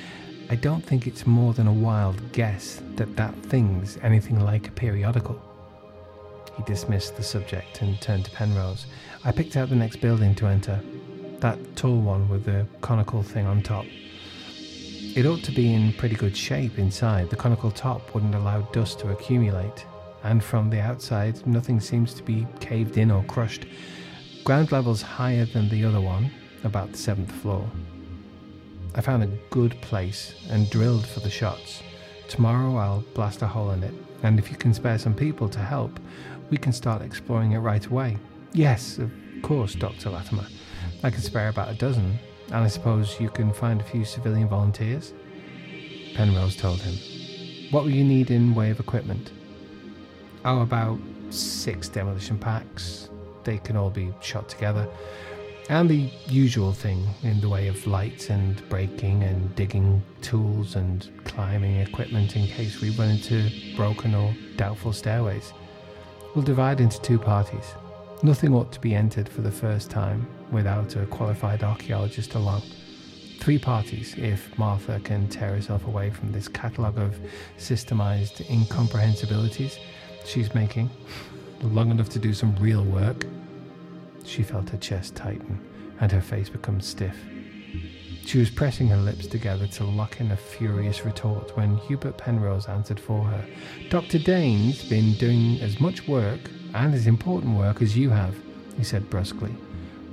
I 0.50 0.56
don't 0.56 0.84
think 0.84 1.06
it's 1.06 1.26
more 1.26 1.54
than 1.54 1.66
a 1.66 1.72
wild 1.72 2.32
guess 2.32 2.82
that 2.96 3.16
that 3.16 3.34
thing's 3.44 3.96
anything 4.02 4.40
like 4.40 4.68
a 4.68 4.72
periodical. 4.72 5.40
He 6.56 6.62
dismissed 6.64 7.16
the 7.16 7.22
subject 7.22 7.80
and 7.80 8.00
turned 8.00 8.26
to 8.26 8.30
Penrose. 8.32 8.86
I 9.24 9.32
picked 9.32 9.56
out 9.56 9.70
the 9.70 9.76
next 9.76 9.96
building 9.96 10.34
to 10.36 10.46
enter, 10.46 10.80
that 11.42 11.58
tall 11.74 12.00
one 12.00 12.28
with 12.28 12.44
the 12.44 12.64
conical 12.82 13.20
thing 13.20 13.46
on 13.46 13.60
top. 13.60 13.84
It 15.16 15.26
ought 15.26 15.42
to 15.42 15.50
be 15.50 15.74
in 15.74 15.92
pretty 15.94 16.14
good 16.14 16.36
shape 16.36 16.78
inside. 16.78 17.30
The 17.30 17.36
conical 17.36 17.72
top 17.72 18.14
wouldn't 18.14 18.36
allow 18.36 18.60
dust 18.72 19.00
to 19.00 19.10
accumulate, 19.10 19.84
and 20.22 20.42
from 20.42 20.70
the 20.70 20.80
outside, 20.80 21.44
nothing 21.44 21.80
seems 21.80 22.14
to 22.14 22.22
be 22.22 22.46
caved 22.60 22.96
in 22.96 23.10
or 23.10 23.24
crushed. 23.24 23.66
Ground 24.44 24.70
level's 24.70 25.02
higher 25.02 25.44
than 25.44 25.68
the 25.68 25.84
other 25.84 26.00
one, 26.00 26.30
about 26.62 26.92
the 26.92 26.98
seventh 26.98 27.32
floor. 27.32 27.68
I 28.94 29.00
found 29.00 29.24
a 29.24 29.38
good 29.50 29.72
place 29.80 30.34
and 30.48 30.70
drilled 30.70 31.06
for 31.08 31.18
the 31.18 31.30
shots. 31.30 31.82
Tomorrow 32.28 32.76
I'll 32.76 33.04
blast 33.14 33.42
a 33.42 33.48
hole 33.48 33.72
in 33.72 33.82
it, 33.82 33.94
and 34.22 34.38
if 34.38 34.48
you 34.48 34.56
can 34.56 34.72
spare 34.72 34.96
some 34.96 35.14
people 35.14 35.48
to 35.48 35.58
help, 35.58 35.98
we 36.50 36.56
can 36.56 36.72
start 36.72 37.02
exploring 37.02 37.50
it 37.50 37.58
right 37.58 37.84
away. 37.84 38.16
Yes, 38.52 38.98
of 38.98 39.10
course, 39.42 39.74
Dr. 39.74 40.10
Lattimer. 40.10 40.46
I 41.02 41.10
can 41.10 41.20
spare 41.20 41.48
about 41.48 41.70
a 41.70 41.74
dozen, 41.74 42.18
and 42.46 42.56
I 42.56 42.68
suppose 42.68 43.18
you 43.20 43.28
can 43.28 43.52
find 43.52 43.80
a 43.80 43.84
few 43.84 44.04
civilian 44.04 44.48
volunteers? 44.48 45.12
Penrose 46.14 46.56
told 46.56 46.80
him. 46.80 46.96
What 47.70 47.84
will 47.84 47.90
you 47.90 48.04
need 48.04 48.30
in 48.30 48.54
way 48.54 48.70
of 48.70 48.80
equipment? 48.80 49.32
Oh, 50.44 50.60
about 50.60 50.98
six 51.30 51.88
demolition 51.88 52.38
packs. 52.38 53.08
They 53.44 53.58
can 53.58 53.76
all 53.76 53.90
be 53.90 54.12
shot 54.20 54.48
together 54.48 54.88
and 55.68 55.88
the 55.88 56.10
usual 56.28 56.72
thing 56.72 57.06
in 57.22 57.40
the 57.40 57.48
way 57.48 57.68
of 57.68 57.86
lights 57.86 58.30
and 58.30 58.68
breaking 58.68 59.22
and 59.22 59.54
digging 59.54 60.02
tools 60.20 60.76
and 60.76 61.08
climbing 61.24 61.76
equipment 61.76 62.36
in 62.36 62.46
case 62.46 62.80
we 62.80 62.90
run 62.90 63.10
into 63.10 63.48
broken 63.76 64.14
or 64.14 64.34
doubtful 64.56 64.92
stairways. 64.92 65.52
We'll 66.34 66.44
divide 66.44 66.80
into 66.80 67.00
two 67.00 67.18
parties. 67.18 67.74
Nothing 68.22 68.54
ought 68.54 68.72
to 68.72 68.80
be 68.80 68.94
entered 68.94 69.28
for 69.28 69.42
the 69.42 69.50
first 69.50 69.90
time 69.90 70.26
without 70.52 70.94
a 70.96 71.06
qualified 71.06 71.64
archaeologist 71.64 72.34
along. 72.34 72.62
Three 73.40 73.58
parties 73.58 74.14
if 74.16 74.56
Martha 74.56 75.00
can 75.02 75.28
tear 75.28 75.54
herself 75.54 75.86
away 75.86 76.10
from 76.10 76.30
this 76.30 76.46
catalogue 76.46 76.98
of 76.98 77.18
systemized 77.58 78.48
incomprehensibilities 78.48 79.78
she's 80.24 80.54
making, 80.54 80.90
long 81.62 81.90
enough 81.90 82.08
to 82.10 82.18
do 82.18 82.32
some 82.32 82.54
real 82.56 82.84
work. 82.84 83.26
She 84.24 84.42
felt 84.42 84.70
her 84.70 84.78
chest 84.78 85.16
tighten 85.16 85.58
and 86.00 86.12
her 86.12 86.20
face 86.20 86.48
become 86.48 86.80
stiff. 86.80 87.16
She 88.24 88.38
was 88.38 88.50
pressing 88.50 88.86
her 88.88 88.96
lips 88.96 89.26
together 89.26 89.66
to 89.66 89.84
lock 89.84 90.20
in 90.20 90.30
a 90.30 90.36
furious 90.36 91.04
retort 91.04 91.56
when 91.56 91.76
Hubert 91.78 92.16
Penrose 92.18 92.66
answered 92.66 93.00
for 93.00 93.24
her. 93.24 93.44
Dr. 93.90 94.18
Dane's 94.18 94.84
been 94.84 95.14
doing 95.14 95.60
as 95.60 95.80
much 95.80 96.06
work 96.06 96.40
and 96.74 96.94
as 96.94 97.06
important 97.06 97.56
work 97.58 97.82
as 97.82 97.96
you 97.96 98.10
have, 98.10 98.36
he 98.76 98.84
said 98.84 99.10
brusquely. 99.10 99.52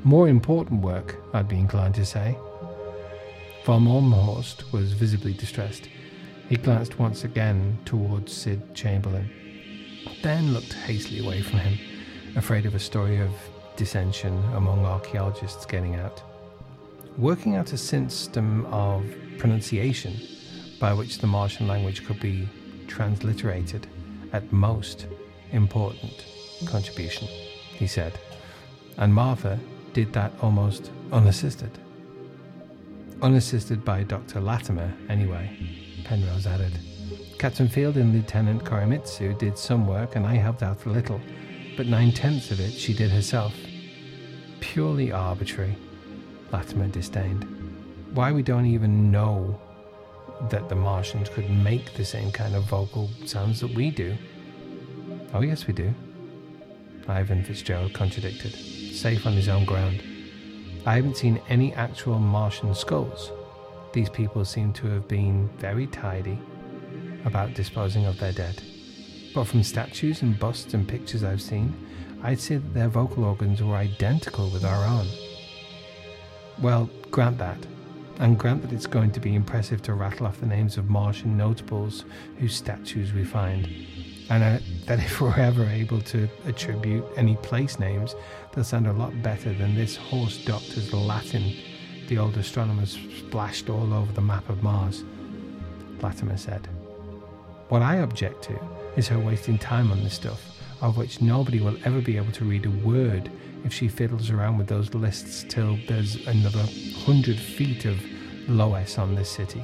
More 0.04 0.30
important 0.30 0.82
work, 0.82 1.18
I'd 1.34 1.50
be 1.50 1.60
inclined 1.60 1.96
to 1.96 2.06
say. 2.06 2.38
Von 3.66 3.86
Ohlmhorst 3.86 4.72
was 4.72 4.94
visibly 4.94 5.34
distressed. 5.34 5.90
He 6.48 6.56
glanced 6.56 6.98
once 6.98 7.26
again 7.26 7.78
towards 7.84 8.32
Sid 8.32 8.74
Chamberlain, 8.74 9.30
then 10.24 10.54
looked 10.54 10.74
hastily 10.74 11.20
away 11.20 11.42
from 11.42 11.60
him, 11.60 11.78
afraid 12.38 12.66
of 12.66 12.76
a 12.76 12.80
story 12.80 13.20
of 13.20 13.32
dissension 13.76 14.42
among 14.56 14.86
archaeologists 14.86 15.66
getting 15.66 15.96
out. 15.96 16.24
Working 17.18 17.58
out 17.58 17.74
a 17.74 17.78
system 17.78 18.66
of 18.68 19.06
pronunciation 19.38 20.16
by 20.80 20.94
which 20.94 21.18
the 21.18 21.28
Martian 21.28 21.68
language 21.68 22.06
could 22.06 22.22
be 22.22 22.48
transliterated 22.88 23.86
at 24.32 24.52
most 24.54 25.08
important 25.52 26.26
contribution, 26.66 27.28
he 27.28 27.86
said. 27.86 28.18
And 28.98 29.14
Martha 29.14 29.60
did 29.94 30.14
that 30.14 30.32
almost 30.42 30.92
unassisted. 31.12 31.72
Unassisted 33.22 33.84
by 33.84 34.04
Dr. 34.04 34.40
Lattimer, 34.40 34.94
anyway, 35.10 35.50
Penrose 36.06 36.48
added. 36.48 36.80
Captain 37.38 37.68
Field 37.68 37.98
and 37.98 38.14
Lieutenant 38.14 38.64
Koremitsu 38.64 39.38
did 39.38 39.58
some 39.58 39.88
work, 39.88 40.16
and 40.16 40.26
I 40.26 40.36
helped 40.36 40.64
out 40.64 40.86
a 40.86 40.90
little, 40.90 41.20
but 41.78 41.88
nine 41.88 42.12
tenths 42.12 42.52
of 42.52 42.60
it 42.60 42.72
she 42.72 42.94
did 42.94 43.12
herself 43.12 43.54
purely 44.60 45.12
arbitrary, 45.12 45.76
Lattimer 46.52 46.88
disdained. 46.88 47.44
Why 48.14 48.32
we 48.32 48.44
don't 48.44 48.66
even 48.66 49.12
know 49.12 49.60
that 50.50 50.70
the 50.70 50.76
Martians 50.76 51.30
could 51.30 51.50
make 51.50 51.94
the 51.94 52.06
same 52.06 52.32
kind 52.32 52.56
of 52.56 52.64
vocal 52.64 53.10
sounds 53.26 53.60
that 53.62 53.74
we 53.74 53.92
do. 53.92 54.16
Oh, 55.34 55.42
yes, 55.42 55.68
we 55.68 55.74
do. 55.74 55.94
Ivan 57.10 57.44
Fitzgerald 57.44 57.94
contradicted, 57.94 58.54
safe 58.54 59.26
on 59.26 59.34
his 59.34 59.50
own 59.50 59.66
ground. 59.66 60.04
I 60.86 60.96
haven't 60.96 61.18
seen 61.18 61.42
any 61.50 61.74
actual 61.74 62.20
Martian 62.20 62.74
skulls. 62.74 63.32
These 63.92 64.10
people 64.10 64.46
seem 64.46 64.72
to 64.74 64.88
have 64.88 65.08
been 65.08 65.50
very 65.58 65.88
tidy 65.88 66.40
about 67.26 67.54
disposing 67.54 68.06
of 68.06 68.20
their 68.20 68.32
dead. 68.32 68.62
But 69.34 69.46
from 69.46 69.64
statues 69.64 70.22
and 70.22 70.40
busts 70.40 70.74
and 70.74 70.88
pictures 70.88 71.24
I've 71.24 71.42
seen, 71.42 71.74
I'd 72.24 72.40
say 72.40 72.56
that 72.56 72.74
their 72.74 72.88
vocal 72.88 73.24
organs 73.24 73.62
were 73.62 73.76
identical 73.76 74.50
with 74.50 74.64
our 74.64 74.86
own. 74.86 75.08
Well, 76.62 76.90
grant 77.12 77.38
that, 77.38 77.58
and 78.20 78.38
grant 78.38 78.62
that 78.62 78.74
it's 78.74 78.88
going 78.88 79.12
to 79.12 79.20
be 79.20 79.36
impressive 79.36 79.82
to 79.84 79.94
rattle 79.94 80.28
off 80.28 80.40
the 80.40 80.46
names 80.46 80.78
of 80.78 80.90
Martian 80.90 81.38
notables 81.38 82.04
whose 82.38 82.56
statues 82.56 83.14
we 83.14 83.24
find, 83.24 83.68
and 84.30 84.44
uh, 84.44 84.60
that 84.86 85.00
if 85.06 85.22
we're 85.22 85.40
ever 85.40 85.66
able 85.66 86.02
to 86.02 86.30
attribute 86.46 87.06
any 87.16 87.36
place 87.38 87.80
names, 87.80 88.16
they'll 88.54 88.64
sound 88.64 88.88
a 88.88 88.94
lot 88.94 89.22
better 89.22 89.54
than 89.54 89.76
this 89.76 89.96
horse 89.96 90.44
doctor's 90.46 90.94
Latin 90.94 91.54
the 92.10 92.18
old 92.18 92.36
astronomers 92.38 92.98
splashed 93.20 93.70
all 93.70 93.94
over 93.94 94.12
the 94.14 94.22
map 94.22 94.50
of 94.50 94.64
Mars. 94.64 95.04
Lattimer 96.02 96.38
said. 96.38 96.68
What 97.70 97.84
I 97.84 97.98
object 97.98 98.44
to 98.46 98.60
is 98.98 99.08
her 99.10 99.20
wasting 99.20 99.60
time 99.60 99.92
on 99.92 100.04
this 100.04 100.16
stuff, 100.16 100.44
of 100.82 100.98
which 100.98 101.22
nobody 101.22 101.62
will 101.62 101.78
ever 101.86 102.02
be 102.02 102.18
able 102.18 102.32
to 102.32 102.46
read 102.46 102.66
a 102.66 102.72
word 102.72 103.30
if 103.64 103.72
she 103.72 103.88
fiddles 103.88 104.32
around 104.32 104.58
with 104.58 104.66
those 104.66 104.92
lists 104.96 105.46
till 105.48 105.78
there's 105.88 106.26
another 106.26 106.66
hundred 106.96 107.38
feet 107.38 107.86
of 107.86 108.00
Loess 108.48 108.98
on 108.98 109.14
this 109.14 109.30
city. 109.30 109.60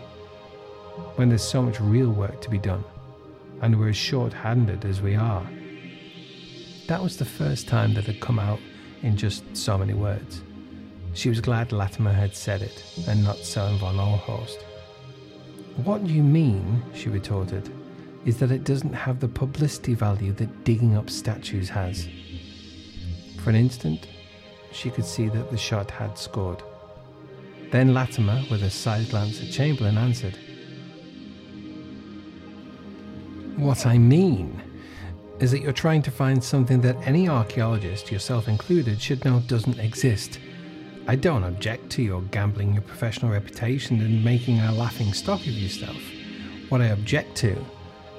When 1.16 1.30
there's 1.30 1.42
so 1.42 1.64
much 1.64 1.82
real 1.82 2.12
work 2.12 2.42
to 2.42 2.50
be 2.52 2.60
done, 2.60 2.84
and 3.62 3.80
we're 3.80 3.90
as 3.90 3.98
short 3.98 4.34
handed 4.34 4.86
as 4.86 5.02
we 5.02 5.16
are. 5.16 5.46
That 6.88 7.02
was 7.02 7.18
the 7.18 7.26
first 7.26 7.68
time 7.68 7.94
that 7.96 8.06
had 8.06 8.20
come 8.20 8.40
out 8.40 8.60
in 9.02 9.18
just 9.18 9.44
so 9.56 9.78
many 9.78 9.94
words. 9.94 10.42
She 11.14 11.30
was 11.30 11.40
glad 11.42 11.72
Lattimer 11.72 12.12
had 12.12 12.36
said 12.36 12.62
it, 12.62 12.84
and 13.08 13.24
not 13.24 13.38
Selim 13.38 13.78
von 13.78 13.96
Ohlmhorst. 13.96 14.62
What 15.84 16.06
you 16.06 16.24
mean, 16.24 16.84
she 16.94 17.10
retorted, 17.10 17.70
is 18.26 18.38
that 18.40 18.52
it 18.52 18.64
doesn't 18.64 18.94
have 18.94 19.20
the 19.20 19.28
publicity 19.28 19.94
value 19.94 20.34
that 20.34 20.64
digging 20.64 20.98
up 20.98 21.10
statues 21.10 21.70
has. 21.70 22.08
For 23.38 23.50
an 23.50 23.56
instant, 23.56 24.08
she 24.72 24.90
could 24.90 25.06
see 25.06 25.30
that 25.30 25.52
the 25.52 25.58
shot 25.58 25.92
had 25.92 26.18
scored. 26.18 26.62
Then 27.72 27.94
Lattimer, 27.94 28.44
with 28.50 28.64
a 28.64 28.70
side 28.70 29.10
glance 29.10 29.42
at 29.42 29.52
Chamberlain, 29.52 29.98
answered, 29.98 30.38
What 33.58 33.86
I 33.86 33.98
mean 33.98 34.62
is 35.40 35.52
that 35.52 35.62
you're 35.62 35.74
trying 35.74 36.02
to 36.04 36.12
find 36.12 36.44
something 36.44 36.82
that 36.82 36.98
any 37.08 37.28
archaeologist, 37.28 38.12
yourself 38.12 38.48
included, 38.48 39.02
should 39.02 39.26
know 39.26 39.40
doesn't 39.42 39.80
exist 39.80 40.40
I 41.08 41.16
don't 41.16 41.44
object 41.44 41.92
to 41.92 42.02
your 42.02 42.24
gambling 42.24 42.74
your 42.74 42.82
professional 42.82 43.32
reputation 43.32 44.02
and 44.02 44.26
making 44.26 44.60
a 44.60 44.72
laughing 44.72 45.14
stock 45.14 45.42
of 45.42 45.50
yourself. 45.50 46.02
What 46.70 46.82
I 46.82 46.86
object 46.86 47.36
to 47.38 47.64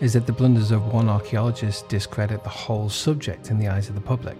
is 0.01 0.13
that 0.13 0.27
the 0.27 0.33
blunders 0.33 0.71
of 0.71 0.93
one 0.93 1.09
archaeologist 1.09 1.89
discredit 1.89 2.45
the 2.45 2.49
whole 2.49 2.89
subject 2.89 3.51
in 3.51 3.59
the 3.59 3.67
eyes 3.67 3.89
of 3.89 3.97
the 3.97 4.01
public. 4.01 4.37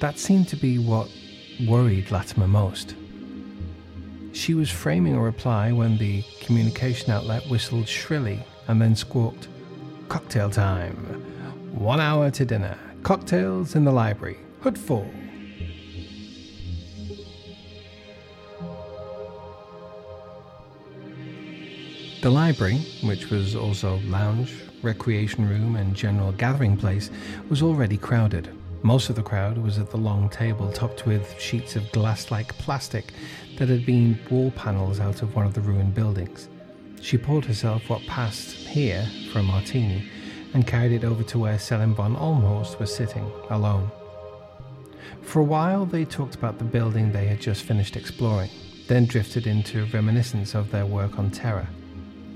That 0.00 0.18
seemed 0.18 0.48
to 0.48 0.56
be 0.56 0.78
what 0.78 1.10
worried 1.66 2.10
Lattimer 2.10 2.48
most. 2.48 2.94
She 4.34 4.52
was 4.52 4.70
framing 4.70 5.14
a 5.14 5.22
reply 5.22 5.72
when 5.72 5.96
the 5.96 6.22
communication 6.40 7.12
outlet 7.12 7.48
whistled 7.48 7.88
shrilly 7.88 8.44
and 8.68 8.80
then 8.80 8.94
squawked, 8.94 9.48
Cocktail 10.08 10.50
time! 10.50 10.94
One 11.74 12.00
hour 12.00 12.30
to 12.30 12.44
dinner. 12.44 12.78
Cocktails 13.02 13.74
in 13.74 13.84
the 13.84 13.92
library. 13.92 14.38
Hood 14.60 14.78
full. 14.78 15.10
The 22.20 22.30
library, 22.30 22.78
which 23.04 23.30
was 23.30 23.54
also 23.54 24.00
lounge, 24.06 24.54
recreation 24.82 25.48
room, 25.48 25.76
and 25.76 25.94
general 25.94 26.32
gathering 26.32 26.76
place, 26.76 27.10
was 27.48 27.62
already 27.62 27.96
crowded. 27.96 28.50
Most 28.82 29.08
of 29.08 29.16
the 29.16 29.22
crowd 29.22 29.58
was 29.58 29.78
at 29.78 29.90
the 29.90 29.96
long 29.96 30.28
table 30.28 30.72
topped 30.72 31.06
with 31.06 31.40
sheets 31.40 31.76
of 31.76 31.90
glass 31.92 32.30
like 32.30 32.56
plastic 32.58 33.12
that 33.56 33.68
had 33.68 33.86
been 33.86 34.18
wall 34.30 34.50
panels 34.52 35.00
out 35.00 35.22
of 35.22 35.34
one 35.34 35.46
of 35.46 35.54
the 35.54 35.60
ruined 35.60 35.94
buildings. 35.94 36.48
She 37.00 37.18
poured 37.18 37.44
herself 37.44 37.88
what 37.88 38.06
passed 38.06 38.56
here 38.56 39.08
for 39.32 39.38
a 39.38 39.42
martini 39.42 40.08
and 40.54 40.66
carried 40.66 40.92
it 40.92 41.04
over 41.04 41.22
to 41.24 41.38
where 41.38 41.58
Selim 41.58 41.94
von 41.94 42.16
Ohlmhorst 42.16 42.78
was 42.78 42.94
sitting, 42.94 43.30
alone. 43.50 43.90
For 45.22 45.40
a 45.40 45.44
while, 45.44 45.84
they 45.84 46.04
talked 46.04 46.34
about 46.34 46.58
the 46.58 46.64
building 46.64 47.12
they 47.12 47.26
had 47.26 47.40
just 47.40 47.62
finished 47.62 47.96
exploring, 47.96 48.50
then 48.86 49.06
drifted 49.06 49.46
into 49.46 49.86
reminiscence 49.86 50.54
of 50.54 50.70
their 50.70 50.86
work 50.86 51.18
on 51.18 51.30
Terra 51.30 51.68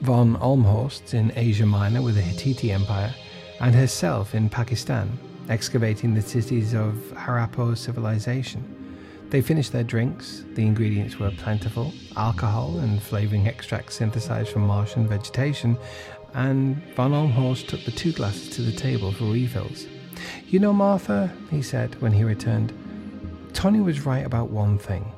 von 0.03 0.37
Ohlmhorst 0.39 1.15
in 1.15 1.33
Asia 1.37 1.65
Minor 1.65 2.03
with 2.03 2.17
the 2.17 2.21
Hittite 2.21 2.73
Empire, 2.73 3.15
and 3.61 3.73
herself 3.73 4.35
in 4.35 4.49
Pakistan, 4.49 5.17
excavating 5.49 6.13
the 6.13 6.21
cities 6.21 6.75
of 6.75 6.95
Harappa 7.15 7.79
civilization. 7.79 8.82
They 9.33 9.41
finished 9.41 9.73
their 9.73 9.83
drinks, 9.83 10.45
the 10.53 10.67
ingredients 10.67 11.19
were 11.19 11.31
plentiful 11.31 11.95
alcohol 12.19 12.79
and 12.81 13.03
flavouring 13.03 13.49
extracts 13.49 13.95
synthesized 13.95 14.51
from 14.51 14.67
Martian 14.67 15.09
vegetation, 15.09 15.79
and 16.35 16.77
von 16.95 17.13
Ohlmhorst 17.13 17.67
took 17.67 17.83
the 17.87 17.93
two 17.93 18.13
glasses 18.13 18.51
to 18.51 18.61
the 18.61 18.73
table 18.73 19.11
for 19.11 19.25
refills. 19.25 19.87
You 20.49 20.59
know, 20.59 20.75
Martha, 20.75 21.33
he 21.51 21.63
said 21.63 21.99
when 22.03 22.13
he 22.13 22.25
returned, 22.25 22.75
Tony 23.55 23.81
was 23.81 24.05
right 24.05 24.27
about 24.27 24.51
one 24.51 24.77
thing. 24.77 25.11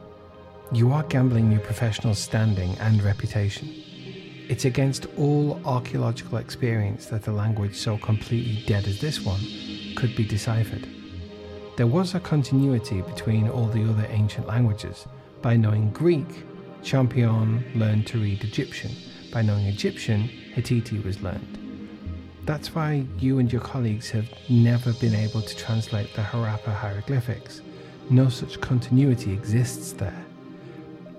You 0.70 0.92
are 0.92 1.02
gambling 1.02 1.50
your 1.50 1.62
professional 1.62 2.14
standing 2.14 2.78
and 2.78 3.02
reputation. 3.02 3.68
It's 4.48 4.64
against 4.64 5.06
all 5.18 5.60
archaeological 5.64 6.38
experience 6.38 7.06
that 7.06 7.26
a 7.26 7.32
language 7.32 7.74
so 7.74 7.98
completely 7.98 8.62
dead 8.64 8.86
as 8.86 9.00
this 9.00 9.22
one 9.22 9.40
could 9.96 10.14
be 10.14 10.24
deciphered. 10.24 10.86
There 11.76 11.88
was 11.88 12.14
a 12.14 12.20
continuity 12.20 13.00
between 13.00 13.48
all 13.48 13.66
the 13.66 13.82
other 13.90 14.06
ancient 14.10 14.46
languages. 14.46 15.06
By 15.42 15.56
knowing 15.56 15.90
Greek, 15.90 16.44
Champollion 16.84 17.64
learned 17.74 18.06
to 18.08 18.18
read 18.18 18.44
Egyptian. 18.44 18.92
By 19.32 19.42
knowing 19.42 19.66
Egyptian, 19.66 20.20
Hittite 20.22 21.04
was 21.04 21.20
learned. 21.20 21.58
That's 22.44 22.76
why 22.76 23.04
you 23.18 23.40
and 23.40 23.50
your 23.50 23.60
colleagues 23.60 24.08
have 24.10 24.28
never 24.48 24.92
been 24.92 25.16
able 25.16 25.42
to 25.42 25.56
translate 25.56 26.14
the 26.14 26.22
Harappa 26.22 26.72
hieroglyphics. 26.72 27.60
No 28.08 28.28
such 28.28 28.60
continuity 28.60 29.32
exists 29.32 29.92
there. 29.94 30.24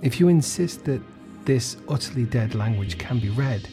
If 0.01 0.21
you 0.21 0.29
insist 0.29 0.85
that 0.85 1.01
this 1.43 1.75
utterly 1.89 2.23
dead 2.23 2.55
language 2.55 2.97
can 2.97 3.19
be 3.19 3.29
read, 3.29 3.67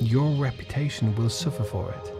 your 0.00 0.30
reputation 0.42 1.14
will 1.16 1.28
suffer 1.28 1.64
for 1.64 1.92
it. 1.92 2.17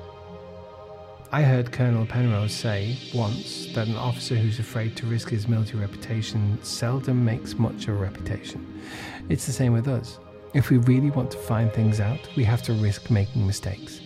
I 1.30 1.42
heard 1.42 1.72
Colonel 1.72 2.06
Penrose 2.06 2.54
say 2.54 2.96
once 3.14 3.66
that 3.74 3.86
an 3.86 3.96
officer 3.96 4.34
who's 4.34 4.58
afraid 4.58 4.96
to 4.96 5.06
risk 5.06 5.28
his 5.28 5.46
military 5.46 5.80
reputation 5.80 6.58
seldom 6.62 7.22
makes 7.22 7.58
much 7.58 7.86
of 7.86 7.90
a 7.90 7.98
reputation. 7.98 8.80
It's 9.28 9.44
the 9.44 9.52
same 9.52 9.74
with 9.74 9.88
us. 9.88 10.18
If 10.54 10.70
we 10.70 10.78
really 10.78 11.10
want 11.10 11.30
to 11.32 11.36
find 11.36 11.70
things 11.70 12.00
out, 12.00 12.18
we 12.34 12.44
have 12.44 12.62
to 12.62 12.72
risk 12.72 13.10
making 13.10 13.46
mistakes. 13.46 14.00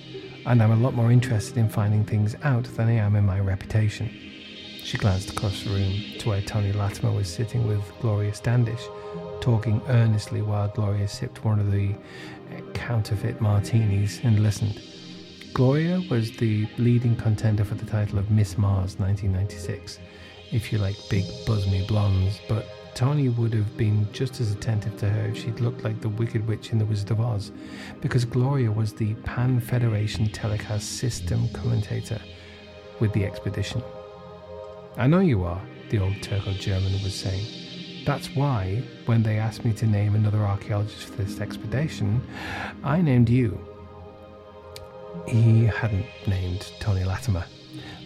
And 0.47 0.61
I'm 0.61 0.73
a 0.73 0.77
lot 0.77 0.95
more 0.95 1.13
interested 1.13 1.59
in 1.59 1.69
finding 1.69 2.05
things 2.05 2.35
out 2.43 2.65
than 2.65 2.89
I 2.89 2.95
am 2.95 3.15
in 3.15 3.25
my 3.25 3.39
reputation. 3.39 4.09
She 4.83 4.99
glanced 4.99 5.31
across 5.31 5.63
the 5.63 5.71
room 5.71 5.95
to 6.19 6.29
where 6.29 6.43
Tony 6.43 6.73
Lattimer 6.73 7.13
was 7.13 7.33
sitting 7.33 7.69
with 7.69 7.83
Gloria 8.01 8.35
Standish 8.35 8.83
talking 9.41 9.81
earnestly 9.89 10.43
while 10.43 10.69
Gloria 10.69 11.07
sipped 11.07 11.45
one 11.45 11.61
of 11.61 11.71
the 11.71 11.95
counterfeit 12.75 13.41
martinis 13.41 14.21
and 14.25 14.41
listened. 14.41 14.81
Gloria 15.55 16.03
was 16.09 16.31
the 16.39 16.67
leading 16.79 17.15
contender 17.15 17.63
for 17.63 17.75
the 17.75 17.85
title 17.85 18.19
of 18.19 18.31
Miss 18.31 18.57
Mars 18.57 18.99
1996, 18.99 19.99
if 20.51 20.73
you 20.73 20.79
like 20.79 20.97
big, 21.11 21.27
buzz-me 21.47 21.87
blondes, 21.87 22.41
but 22.49 22.67
Tony 22.95 23.29
would 23.29 23.53
have 23.53 23.77
been 23.77 24.11
just 24.15 24.41
as 24.41 24.51
attentive 24.51 24.97
to 24.97 25.11
her 25.11 25.27
if 25.27 25.37
she'd 25.37 25.61
looked 25.61 25.85
like 25.85 26.01
the 26.01 26.09
Wicked 26.09 26.47
Witch 26.47 26.73
in 26.73 26.79
The 26.79 26.87
Wizard 26.87 27.11
of 27.11 27.21
Oz, 27.21 27.53
because 28.01 28.25
Gloria 28.25 28.73
was 28.73 28.95
the 28.95 29.13
Pan 29.25 29.61
Federation 29.61 30.31
telecast 30.31 30.99
system 30.99 31.47
commentator 31.51 32.21
with 32.99 33.13
the 33.13 33.27
expedition. 33.27 33.83
I 34.97 35.07
know 35.07 35.21
you 35.21 35.45
are, 35.45 35.61
the 35.91 35.99
old 35.99 36.23
Turco 36.23 36.53
German 36.53 36.93
was 37.03 37.15
saying. 37.15 38.05
That's 38.07 38.35
why, 38.35 38.83
when 39.05 39.23
they 39.23 39.39
asked 39.39 39.67
me 39.67 39.75
to 39.75 39.87
name 39.87 40.15
another 40.15 40.39
archaeologist 40.39 41.09
for 41.09 41.23
this 41.23 41.41
expedition, 41.41 42.27
I 42.83 43.03
named 43.03 43.29
you. 43.29 43.61
He 45.27 45.65
hadn't 45.65 46.07
named 46.27 46.73
Tony 46.81 47.05
Lattimer. 47.05 47.45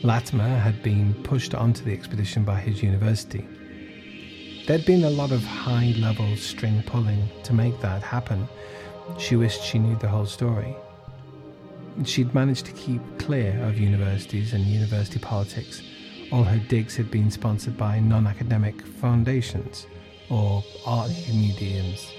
Lattimer 0.02 0.56
had 0.58 0.82
been 0.82 1.14
pushed 1.22 1.54
onto 1.54 1.84
the 1.84 1.92
expedition 1.92 2.44
by 2.44 2.60
his 2.60 2.82
university. 2.82 3.46
There'd 4.66 4.86
been 4.86 5.04
a 5.04 5.10
lot 5.10 5.32
of 5.32 5.44
high 5.44 5.94
level 5.98 6.36
string 6.36 6.82
pulling 6.86 7.28
to 7.44 7.52
make 7.52 7.80
that 7.80 8.02
happen. 8.02 8.48
She 9.18 9.36
wished 9.36 9.62
she 9.62 9.78
knew 9.78 9.96
the 9.96 10.08
whole 10.08 10.26
story. 10.26 10.76
She'd 12.04 12.34
managed 12.34 12.66
to 12.66 12.72
keep 12.72 13.00
clear 13.18 13.62
of 13.64 13.78
universities 13.78 14.52
and 14.52 14.64
university 14.64 15.18
politics 15.18 15.82
all 16.32 16.42
her 16.42 16.58
digs 16.58 16.96
had 16.96 17.10
been 17.10 17.30
sponsored 17.30 17.76
by 17.76 18.00
non 18.00 18.26
academic 18.26 18.80
foundations 18.82 19.86
or 20.28 20.64
art 20.84 21.10
museums. 21.32 22.10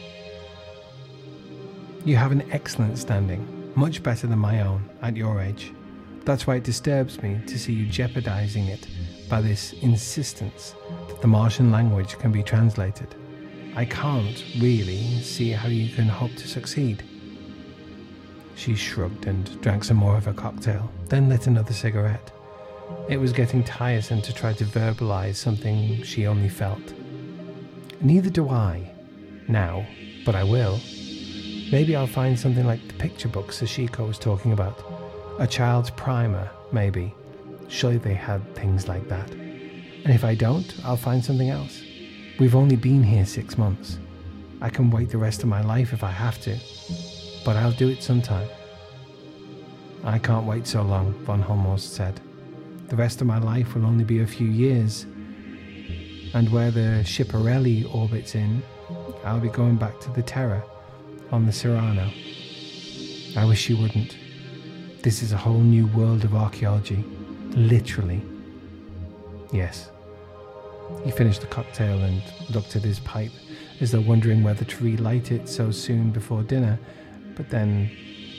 You 2.05 2.15
have 2.15 2.31
an 2.31 2.49
excellent 2.51 2.97
standing, 2.97 3.45
much 3.77 4.01
better 4.01 4.25
than 4.25 4.39
my 4.39 4.61
own 4.61 4.89
at 5.03 5.15
your 5.15 5.39
age. 5.39 5.71
That's 6.25 6.47
why 6.47 6.55
it 6.55 6.63
disturbs 6.63 7.21
me 7.21 7.39
to 7.45 7.59
see 7.59 7.73
you 7.73 7.85
jeopardizing 7.85 8.67
it 8.67 8.87
by 9.29 9.39
this 9.39 9.73
insistence 9.81 10.73
that 11.07 11.21
the 11.21 11.27
Martian 11.27 11.71
language 11.71 12.17
can 12.17 12.31
be 12.31 12.41
translated. 12.41 13.13
I 13.75 13.85
can't 13.85 14.43
really 14.59 15.19
see 15.21 15.51
how 15.51 15.67
you 15.67 15.93
can 15.93 16.07
hope 16.07 16.33
to 16.37 16.47
succeed. 16.47 17.03
She 18.55 18.73
shrugged 18.75 19.27
and 19.27 19.61
drank 19.61 19.83
some 19.83 19.97
more 19.97 20.17
of 20.17 20.25
her 20.25 20.33
cocktail, 20.33 20.91
then 21.05 21.29
lit 21.29 21.45
another 21.45 21.73
cigarette. 21.73 22.31
It 23.07 23.17
was 23.17 23.31
getting 23.31 23.63
tiresome 23.63 24.23
to 24.23 24.33
try 24.33 24.53
to 24.53 24.65
verbalize 24.65 25.35
something 25.35 26.01
she 26.01 26.25
only 26.25 26.49
felt. 26.49 26.93
Neither 28.01 28.31
do 28.31 28.49
I, 28.49 28.89
now, 29.47 29.85
but 30.25 30.35
I 30.35 30.43
will. 30.43 30.79
Maybe 31.69 31.97
I'll 31.97 32.07
find 32.07 32.39
something 32.39 32.65
like 32.65 32.87
the 32.87 32.93
picture 32.93 33.27
book 33.27 33.47
Sachiko 33.47 34.07
was 34.07 34.17
talking 34.17 34.53
about. 34.53 34.81
A 35.37 35.45
child's 35.45 35.89
primer, 35.89 36.49
maybe. 36.71 37.13
Surely 37.67 37.97
they 37.97 38.13
had 38.13 38.55
things 38.55 38.87
like 38.87 39.09
that. 39.09 39.29
And 39.31 40.13
if 40.13 40.23
I 40.23 40.33
don't, 40.33 40.73
I'll 40.85 40.95
find 40.95 41.23
something 41.23 41.49
else. 41.49 41.83
We've 42.39 42.55
only 42.55 42.77
been 42.77 43.03
here 43.03 43.25
six 43.25 43.57
months. 43.57 43.99
I 44.61 44.69
can 44.69 44.89
wait 44.89 45.09
the 45.09 45.17
rest 45.17 45.43
of 45.43 45.49
my 45.49 45.61
life 45.61 45.91
if 45.91 46.05
I 46.05 46.11
have 46.11 46.39
to, 46.43 46.57
but 47.43 47.57
I'll 47.57 47.73
do 47.73 47.89
it 47.89 48.01
sometime. 48.01 48.47
I 50.05 50.19
can't 50.19 50.47
wait 50.47 50.67
so 50.67 50.83
long, 50.83 51.11
von 51.25 51.43
Ohlmhorst 51.43 51.89
said. 51.89 52.21
The 52.87 52.95
rest 52.95 53.19
of 53.19 53.27
my 53.27 53.39
life 53.39 53.75
will 53.75 53.85
only 53.85 54.05
be 54.05 54.21
a 54.21 54.27
few 54.27 54.47
years, 54.47 55.05
and 56.33 56.49
where 56.49 56.71
the 56.71 57.03
Schiaparelli 57.03 57.93
orbits 57.93 58.35
in, 58.35 58.63
I'll 59.25 59.41
be 59.41 59.49
going 59.49 59.75
back 59.75 59.99
to 59.99 60.09
the 60.11 60.23
Terra 60.23 60.63
on 61.31 61.45
the 61.45 61.51
Cyrano. 61.51 62.09
I 63.35 63.45
wish 63.45 63.69
you 63.69 63.77
wouldn't. 63.77 64.17
This 65.03 65.21
is 65.21 65.31
a 65.31 65.37
whole 65.37 65.59
new 65.59 65.87
world 65.87 66.23
of 66.23 66.35
archaeology, 66.35 67.03
literally. 67.51 68.21
Yes. 69.51 69.89
He 71.03 71.11
finished 71.11 71.41
the 71.41 71.47
cocktail 71.47 71.99
and 71.99 72.21
looked 72.49 72.75
at 72.75 72.83
his 72.83 72.99
pipe, 72.99 73.31
as 73.79 73.91
though 73.91 74.01
wondering 74.01 74.43
whether 74.43 74.65
to 74.65 74.83
relight 74.83 75.31
it 75.31 75.47
so 75.49 75.71
soon 75.71 76.11
before 76.11 76.43
dinner, 76.43 76.79
but 77.35 77.49
then 77.49 77.91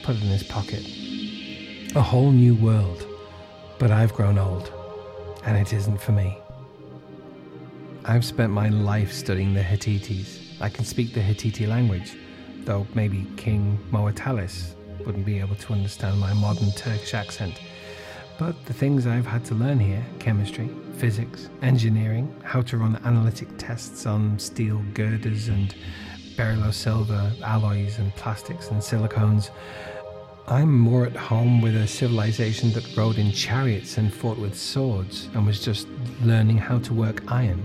put 0.02 0.16
it 0.16 0.22
in 0.22 0.28
his 0.28 0.42
pocket. 0.42 0.84
A 1.94 2.02
whole 2.02 2.30
new 2.30 2.54
world, 2.54 3.06
but 3.78 3.90
I've 3.90 4.14
grown 4.14 4.38
old, 4.38 4.72
and 5.44 5.56
it 5.56 5.72
isn't 5.72 6.00
for 6.00 6.12
me. 6.12 6.36
I've 8.04 8.24
spent 8.24 8.52
my 8.52 8.68
life 8.68 9.12
studying 9.12 9.52
the 9.52 9.62
Hittites. 9.62 10.38
I 10.60 10.70
can 10.70 10.84
speak 10.84 11.12
the 11.12 11.20
Hittite 11.20 11.68
language, 11.68 12.16
though 12.68 12.86
maybe 12.92 13.26
King 13.38 13.78
Muwatallis 13.90 14.74
wouldn't 15.06 15.24
be 15.24 15.40
able 15.40 15.54
to 15.54 15.72
understand 15.72 16.20
my 16.20 16.34
modern 16.34 16.70
Turkish 16.72 17.14
accent. 17.14 17.58
But 18.38 18.62
the 18.66 18.74
things 18.74 19.06
I've 19.06 19.26
had 19.26 19.42
to 19.46 19.54
learn 19.54 19.80
here 19.80 20.04
chemistry, 20.18 20.68
physics, 20.98 21.48
engineering, 21.62 22.26
how 22.44 22.60
to 22.62 22.76
run 22.76 23.00
analytic 23.06 23.48
tests 23.56 24.04
on 24.04 24.38
steel 24.38 24.82
girders 24.92 25.48
and 25.48 25.74
beryl 26.36 26.70
silver 26.70 27.32
alloys 27.42 27.98
and 27.98 28.14
plastics 28.16 28.68
and 28.68 28.82
silicones. 28.82 29.48
I'm 30.46 30.78
more 30.78 31.06
at 31.06 31.16
home 31.16 31.62
with 31.62 31.74
a 31.74 31.86
civilization 31.86 32.70
that 32.74 32.94
rode 32.94 33.16
in 33.16 33.32
chariots 33.32 33.96
and 33.96 34.12
fought 34.12 34.38
with 34.38 34.54
swords 34.54 35.30
and 35.32 35.46
was 35.46 35.58
just 35.58 35.88
learning 36.20 36.58
how 36.58 36.80
to 36.80 36.92
work 36.92 37.22
iron. 37.32 37.64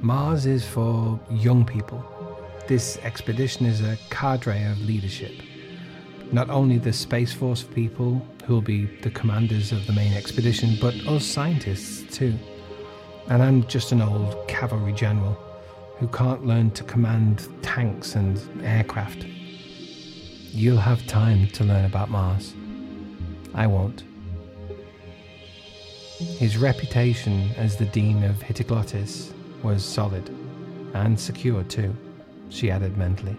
Mars 0.00 0.46
is 0.46 0.64
for 0.64 1.18
young 1.28 1.64
people. 1.64 2.17
This 2.68 2.98
expedition 2.98 3.66
is 3.66 3.80
a 3.80 3.98
cadre 4.10 4.62
of 4.64 4.80
leadership 4.80 5.32
not 6.32 6.50
only 6.50 6.78
the 6.78 6.92
Space 6.92 7.32
Force 7.32 7.62
people 7.62 8.24
who 8.44 8.54
will 8.54 8.62
be 8.62 8.84
the 9.02 9.10
commanders 9.10 9.72
of 9.72 9.86
the 9.86 9.92
main 9.92 10.12
expedition, 10.12 10.76
but 10.80 10.94
us 11.06 11.24
scientists 11.24 12.14
too. 12.14 12.34
And 13.28 13.42
I'm 13.42 13.66
just 13.66 13.92
an 13.92 14.02
old 14.02 14.46
cavalry 14.48 14.92
general 14.92 15.38
who 15.98 16.08
can't 16.08 16.46
learn 16.46 16.70
to 16.72 16.84
command 16.84 17.48
tanks 17.62 18.14
and 18.14 18.38
aircraft. 18.64 19.24
You'll 19.24 20.78
have 20.78 21.06
time 21.06 21.48
to 21.48 21.64
learn 21.64 21.84
about 21.84 22.10
Mars. 22.10 22.54
I 23.54 23.66
won't. 23.66 24.04
His 26.18 26.56
reputation 26.56 27.50
as 27.56 27.76
the 27.76 27.86
Dean 27.86 28.24
of 28.24 28.42
Hittiglottis 28.42 29.32
was 29.62 29.84
solid 29.84 30.30
and 30.94 31.18
secure 31.18 31.62
too, 31.64 31.94
she 32.48 32.70
added 32.70 32.96
mentally. 32.96 33.36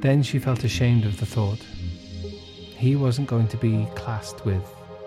Then 0.00 0.22
she 0.22 0.38
felt 0.38 0.64
ashamed 0.64 1.04
of 1.04 1.18
the 1.18 1.26
thought. 1.26 1.60
He 2.76 2.96
wasn't 2.96 3.28
going 3.28 3.48
to 3.48 3.56
be 3.56 3.86
classed 3.94 4.44
with 4.44 4.62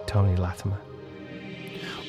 Tony 0.06 0.36
Lattimer. 0.36 0.80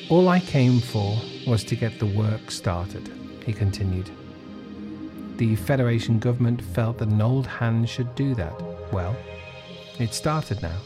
All 0.09 0.29
I 0.29 0.39
came 0.39 0.79
for 0.79 1.19
was 1.45 1.63
to 1.65 1.75
get 1.75 1.99
the 1.99 2.05
work 2.05 2.49
started, 2.49 3.11
he 3.45 3.51
continued. 3.51 4.09
The 5.35 5.55
Federation 5.55 6.17
government 6.17 6.61
felt 6.61 6.99
that 6.99 7.09
an 7.09 7.21
old 7.21 7.45
hand 7.45 7.89
should 7.89 8.15
do 8.15 8.33
that. 8.35 8.53
Well, 8.93 9.15
it 9.99 10.13
started 10.13 10.61
now. 10.61 10.77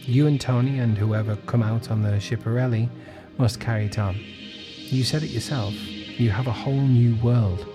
You 0.00 0.26
and 0.26 0.40
Tony 0.40 0.78
and 0.78 0.96
whoever 0.96 1.36
come 1.46 1.62
out 1.62 1.90
on 1.90 2.02
the 2.02 2.10
Schiaparelli 2.12 2.88
must 3.38 3.60
carry 3.60 3.86
it 3.86 3.98
on. 3.98 4.16
You 4.16 5.04
said 5.04 5.22
it 5.22 5.30
yourself. 5.30 5.74
You 5.74 6.30
have 6.30 6.46
a 6.46 6.52
whole 6.52 6.80
new 6.80 7.14
world. 7.16 7.66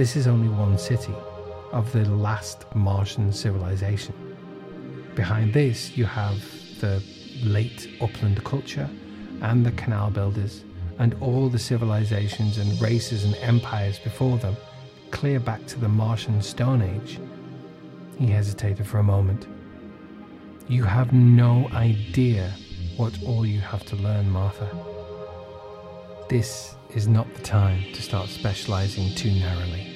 This 0.00 0.16
is 0.16 0.26
only 0.26 0.48
one 0.48 0.78
city 0.78 1.12
of 1.72 1.92
the 1.92 2.06
last 2.06 2.64
Martian 2.74 3.30
civilization. 3.34 4.14
Behind 5.14 5.52
this, 5.52 5.94
you 5.94 6.06
have 6.06 6.40
the 6.80 7.02
late 7.42 7.86
upland 8.00 8.42
culture 8.42 8.88
and 9.42 9.66
the 9.66 9.72
canal 9.72 10.08
builders 10.10 10.64
and 10.98 11.14
all 11.20 11.50
the 11.50 11.58
civilizations 11.58 12.56
and 12.56 12.80
races 12.80 13.24
and 13.24 13.34
empires 13.42 13.98
before 13.98 14.38
them, 14.38 14.56
clear 15.10 15.38
back 15.38 15.66
to 15.66 15.78
the 15.78 15.88
Martian 15.90 16.40
Stone 16.40 16.80
Age. 16.80 17.20
He 18.18 18.28
hesitated 18.28 18.86
for 18.86 19.00
a 19.00 19.02
moment. 19.02 19.48
You 20.66 20.84
have 20.84 21.12
no 21.12 21.68
idea 21.74 22.54
what 22.96 23.22
all 23.26 23.44
you 23.44 23.60
have 23.60 23.84
to 23.84 23.96
learn, 23.96 24.30
Martha. 24.30 24.66
This 26.30 26.74
is 26.94 27.06
not 27.06 27.32
the 27.34 27.42
time 27.42 27.82
to 27.92 28.00
start 28.00 28.30
specializing 28.30 29.14
too 29.14 29.30
narrowly. 29.32 29.89